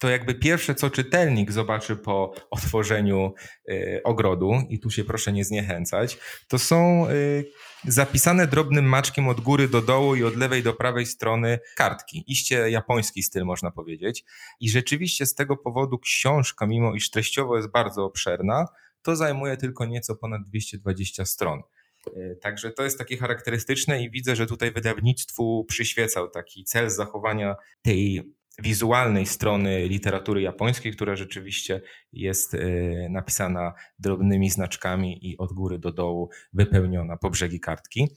to 0.03 0.09
jakby 0.09 0.35
pierwsze, 0.35 0.75
co 0.75 0.89
czytelnik 0.89 1.51
zobaczy 1.51 1.95
po 1.95 2.33
otworzeniu 2.49 3.33
y, 3.69 4.01
ogrodu, 4.03 4.53
i 4.69 4.79
tu 4.79 4.89
się 4.89 5.03
proszę 5.03 5.33
nie 5.33 5.45
zniechęcać, 5.45 6.17
to 6.47 6.59
są 6.59 7.09
y, 7.09 7.45
zapisane 7.83 8.47
drobnym 8.47 8.85
maczkiem 8.85 9.27
od 9.27 9.41
góry 9.41 9.67
do 9.67 9.81
dołu 9.81 10.15
i 10.15 10.23
od 10.23 10.35
lewej 10.35 10.63
do 10.63 10.73
prawej 10.73 11.05
strony 11.05 11.59
kartki. 11.75 12.23
Iście 12.27 12.69
japoński 12.69 13.23
styl, 13.23 13.43
można 13.43 13.71
powiedzieć. 13.71 14.23
I 14.59 14.69
rzeczywiście 14.69 15.25
z 15.25 15.35
tego 15.35 15.57
powodu 15.57 15.99
książka, 15.99 16.67
mimo 16.67 16.93
iż 16.93 17.09
treściowo 17.09 17.57
jest 17.57 17.71
bardzo 17.71 18.05
obszerna, 18.05 18.65
to 19.01 19.15
zajmuje 19.15 19.57
tylko 19.57 19.85
nieco 19.85 20.15
ponad 20.15 20.41
220 20.47 21.25
stron. 21.25 21.61
Y, 22.07 22.37
także 22.41 22.71
to 22.71 22.83
jest 22.83 22.97
takie 22.97 23.17
charakterystyczne 23.17 24.03
i 24.03 24.11
widzę, 24.11 24.35
że 24.35 24.47
tutaj 24.47 24.71
wydawnictwu 24.71 25.65
przyświecał 25.65 26.29
taki 26.29 26.63
cel 26.63 26.89
zachowania 26.89 27.55
tej 27.81 28.33
wizualnej 28.59 29.25
strony 29.25 29.87
literatury 29.87 30.41
japońskiej, 30.41 30.93
która 30.93 31.15
rzeczywiście 31.15 31.81
jest 32.11 32.53
e, 32.53 32.59
napisana 33.09 33.73
drobnymi 33.99 34.49
znaczkami 34.49 35.29
i 35.29 35.37
od 35.37 35.53
góry 35.53 35.79
do 35.79 35.91
dołu 35.91 36.29
wypełniona 36.53 37.17
po 37.17 37.29
brzegi 37.29 37.59
kartki. 37.59 38.07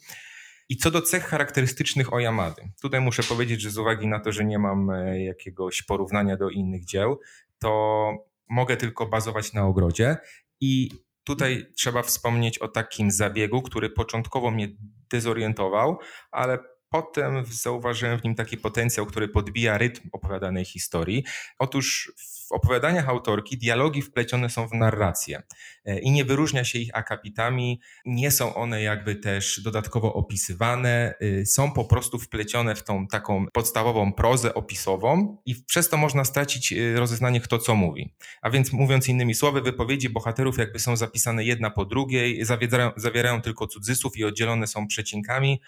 I 0.69 0.77
co 0.77 0.91
do 0.91 1.03
cech 1.03 1.25
charakterystycznych 1.25 2.13
Oyamady, 2.13 2.63
tutaj 2.83 3.01
muszę 3.01 3.23
powiedzieć, 3.23 3.61
że 3.61 3.71
z 3.71 3.79
uwagi 3.79 4.07
na 4.07 4.21
to, 4.21 4.33
że 4.33 4.45
nie 4.45 4.59
mam 4.59 4.91
e, 4.91 5.25
jakiegoś 5.25 5.83
porównania 5.83 6.37
do 6.37 6.51
innych 6.51 6.85
dzieł, 6.85 7.21
to 7.59 8.13
mogę 8.49 8.77
tylko 8.77 9.07
bazować 9.07 9.53
na 9.53 9.67
ogrodzie 9.67 10.17
i 10.61 10.91
tutaj 11.27 11.67
trzeba 11.77 12.03
wspomnieć 12.03 12.59
o 12.59 12.69
takim 12.69 13.11
zabiegu, 13.11 13.63
który 13.63 13.91
początkowo 13.91 14.51
mnie 14.51 14.69
dezorientował, 15.11 15.99
ale 16.31 16.59
potem 16.91 17.45
zauważyłem 17.45 18.19
w 18.19 18.25
nim 18.25 18.35
taki 18.35 18.57
potencjał, 18.57 19.07
który 19.07 19.29
podbija 19.29 19.79
rytm 19.79 20.09
opowiadanej 20.13 20.65
historii. 20.65 21.25
Otóż 21.59 22.13
w 22.49 22.53
opowiadaniach 22.53 23.09
autorki 23.09 23.59
dialogi 23.59 24.03
wplecione 24.03 24.51
są 24.51 24.69
w 24.69 24.73
narrację 24.73 25.43
e, 25.85 25.99
i 25.99 26.11
nie 26.11 26.25
wyróżnia 26.25 26.65
się 26.65 26.79
ich 26.79 26.91
akapitami, 26.97 27.81
nie 28.05 28.31
są 28.31 28.55
one 28.55 28.83
jakby 28.83 29.17
też 29.17 29.61
dodatkowo 29.61 30.15
opisywane, 30.15 31.15
y, 31.23 31.47
są 31.47 31.73
po 31.73 31.85
prostu 31.85 32.19
wplecione 32.19 32.75
w 32.75 32.85
tą 32.85 33.07
taką 33.07 33.47
podstawową 33.53 34.13
prozę 34.13 34.55
opisową 34.55 35.37
i 35.47 35.55
przez 35.55 35.89
to 35.89 35.97
można 35.97 36.25
stracić 36.25 36.73
y, 36.73 36.97
rozeznanie 36.97 37.41
kto 37.41 37.59
co 37.59 37.75
mówi. 37.75 38.15
A 38.43 38.51
więc 38.51 38.73
mówiąc 38.73 39.09
innymi 39.09 39.35
słowy, 39.35 39.63
wypowiedzi 39.63 40.09
bohaterów 40.09 40.59
jakby 40.59 40.79
są 40.79 40.97
zapisane 40.97 41.45
jedna 41.45 41.71
po 41.71 41.85
drugiej, 41.85 42.45
zawierają, 42.45 42.91
zawierają 42.97 43.43
tylko 43.43 43.67
cudzysłów 43.67 44.17
i 44.17 44.25
oddzielone 44.25 44.67
są 44.67 44.87
przecinkami, 44.87 45.61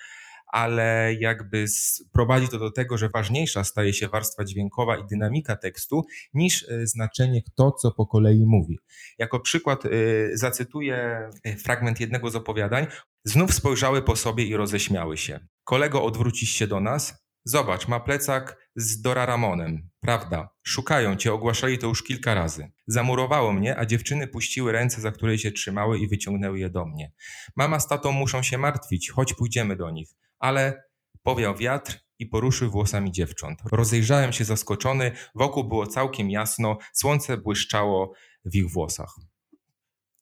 ale 0.48 1.14
jakby 1.20 1.64
prowadzi 2.12 2.48
to 2.48 2.58
do 2.58 2.70
tego, 2.70 2.98
że 2.98 3.08
ważniejsza 3.08 3.64
staje 3.64 3.92
się 3.92 4.08
warstwa 4.08 4.44
dźwiękowa 4.44 4.96
i 4.96 5.06
dynamika 5.06 5.56
tekstu 5.56 6.04
niż 6.34 6.68
e, 6.68 6.86
znaczenie 6.86 7.42
kto 7.42 7.72
co 7.72 7.92
po 7.92 8.06
kolei 8.06 8.46
mówi. 8.46 8.78
Jako 9.18 9.40
przykład 9.40 9.84
e, 9.86 9.88
zacytuję 10.34 11.30
e, 11.44 11.56
fragment 11.56 12.00
jednego 12.00 12.30
z 12.30 12.36
opowiadań. 12.36 12.86
Znów 13.24 13.54
spojrzały 13.54 14.02
po 14.02 14.16
sobie 14.16 14.44
i 14.44 14.56
roześmiały 14.56 15.16
się. 15.16 15.40
Kolego, 15.64 16.04
odwrócisz 16.04 16.50
się 16.50 16.66
do 16.66 16.80
nas? 16.80 17.28
Zobacz, 17.44 17.88
ma 17.88 18.00
plecak 18.00 18.70
z 18.76 19.00
Doraramonem. 19.00 19.88
Prawda. 20.00 20.48
Szukają 20.66 21.16
cię, 21.16 21.32
ogłaszali 21.32 21.78
to 21.78 21.86
już 21.86 22.02
kilka 22.02 22.34
razy. 22.34 22.70
Zamurowało 22.86 23.52
mnie, 23.52 23.78
a 23.78 23.86
dziewczyny 23.86 24.26
puściły 24.26 24.72
ręce, 24.72 25.00
za 25.00 25.12
które 25.12 25.38
się 25.38 25.52
trzymały 25.52 25.98
i 25.98 26.08
wyciągnęły 26.08 26.58
je 26.58 26.70
do 26.70 26.86
mnie. 26.86 27.12
Mama 27.56 27.80
z 27.80 27.88
tatą 27.88 28.12
muszą 28.12 28.42
się 28.42 28.58
martwić, 28.58 29.10
choć 29.10 29.34
pójdziemy 29.34 29.76
do 29.76 29.90
nich 29.90 30.08
ale 30.38 30.82
powiał 31.22 31.56
wiatr 31.56 31.98
i 32.18 32.26
poruszył 32.26 32.70
włosami 32.70 33.12
dziewcząt. 33.12 33.60
Rozejrzałem 33.72 34.32
się 34.32 34.44
zaskoczony, 34.44 35.12
wokół 35.34 35.64
było 35.64 35.86
całkiem 35.86 36.30
jasno, 36.30 36.78
słońce 36.92 37.36
błyszczało 37.36 38.12
w 38.44 38.54
ich 38.54 38.70
włosach. 38.70 39.14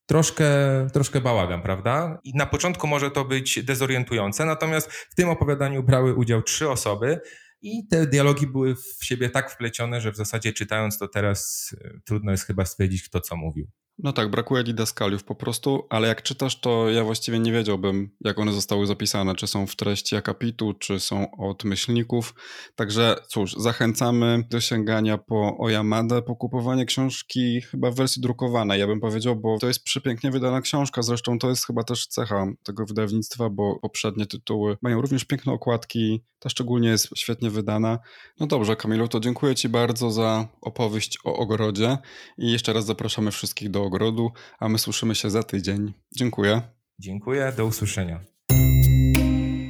Troszkę, 0.07 0.47
troszkę 0.93 1.21
bałagan, 1.21 1.63
prawda? 1.63 2.19
I 2.25 2.35
na 2.35 2.47
początku 2.47 2.87
może 2.87 3.11
to 3.11 3.25
być 3.25 3.65
dezorientujące, 3.65 4.45
natomiast 4.45 4.93
w 4.93 5.15
tym 5.15 5.29
opowiadaniu 5.29 5.83
brały 5.83 6.15
udział 6.15 6.43
trzy 6.43 6.71
osoby 6.71 7.21
i 7.63 7.87
te 7.89 8.07
dialogi 8.07 8.47
były 8.47 8.77
w 8.77 9.05
siebie 9.05 9.31
tak 9.31 9.51
wplecione, 9.51 10.01
że 10.01 10.13
w 10.13 10.17
zasadzie 10.17 10.53
czytając 10.53 10.99
to 10.99 11.09
teraz 11.09 11.71
e, 11.81 12.01
trudno 12.05 12.31
jest 12.31 12.45
chyba 12.45 12.65
stwierdzić, 12.65 13.09
kto 13.09 13.21
co 13.21 13.37
mówił. 13.37 13.71
No 13.99 14.13
tak, 14.13 14.31
brakuje 14.31 14.65
didaskaliów 14.65 15.25
po 15.25 15.35
prostu, 15.35 15.87
ale 15.91 16.09
jak 16.09 16.23
czytasz, 16.23 16.61
to 16.61 16.91
ja 16.91 17.05
właściwie 17.05 17.39
nie 17.39 17.53
wiedziałbym, 17.53 18.11
jak 18.21 18.39
one 18.39 18.53
zostały 18.53 18.87
zapisane, 18.87 19.35
czy 19.35 19.47
są 19.47 19.67
w 19.67 19.77
treści 19.77 20.17
akapitu, 20.17 20.75
czy 20.75 21.01
są 21.01 21.37
od 21.37 21.65
myślników. 21.65 22.35
Także 22.75 23.17
cóż, 23.29 23.53
zachęcamy 23.53 24.45
do 24.51 24.61
sięgania 24.61 25.19
po 25.19 25.59
Oyamadę, 25.59 26.23
po 26.23 26.37
kupowanie 26.37 26.87
książki 26.87 27.61
chyba 27.61 27.91
w 27.91 27.95
wersji 27.95 28.23
drukowanej, 28.23 28.81
ja 28.81 28.87
bym 28.87 29.01
powiedział, 29.01 29.37
bo 29.37 29.59
to 29.59 29.67
jest 29.67 29.85
przepięknie 29.85 30.31
wydana 30.31 30.61
książka, 30.61 31.03
zresztą 31.03 31.39
to 31.39 31.49
jest 31.49 31.67
chyba 31.67 31.85
też 31.85 32.07
cecha 32.07 32.47
tego 32.63 32.87
wydawnictwa, 32.87 33.51
bo 33.51 33.79
poprzednie 33.83 34.27
tytuły 34.27 34.77
mają 34.83 35.01
również 35.01 35.25
piękne 35.25 35.53
okładki, 35.53 36.23
ta 36.39 36.49
szczególnie 36.49 36.89
jest 36.89 37.09
świetnie 37.17 37.51
wydana. 37.51 37.99
No 38.41 38.47
dobrze, 38.47 38.77
Kamilu, 38.77 39.09
to 39.09 39.21
dziękuję 39.21 39.55
Ci 39.55 39.69
bardzo 39.69 40.11
za 40.11 40.49
opowieść 40.61 41.19
o 41.25 41.37
ogrodzie. 41.37 41.99
I 42.39 42.53
jeszcze 42.53 42.73
raz 42.73 42.87
zapraszamy 42.87 43.31
wszystkich 43.31 43.71
do 43.71 43.86
ogrodu, 43.87 44.31
a 44.59 44.69
my 44.69 44.79
słyszymy 44.79 45.15
się 45.15 45.31
za 45.31 45.43
tydzień. 45.43 45.93
Dziękuję. 46.17 46.63
Dziękuję, 46.99 47.53
do 47.57 47.67
usłyszenia. 47.67 48.21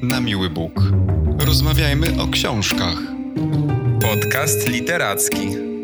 Na 0.02 0.20
miły 0.20 0.50
Bóg. 0.50 0.72
Rozmawiajmy 1.38 2.22
o 2.22 2.28
książkach. 2.28 2.98
Podcast 4.02 4.68
literacki. 4.68 5.75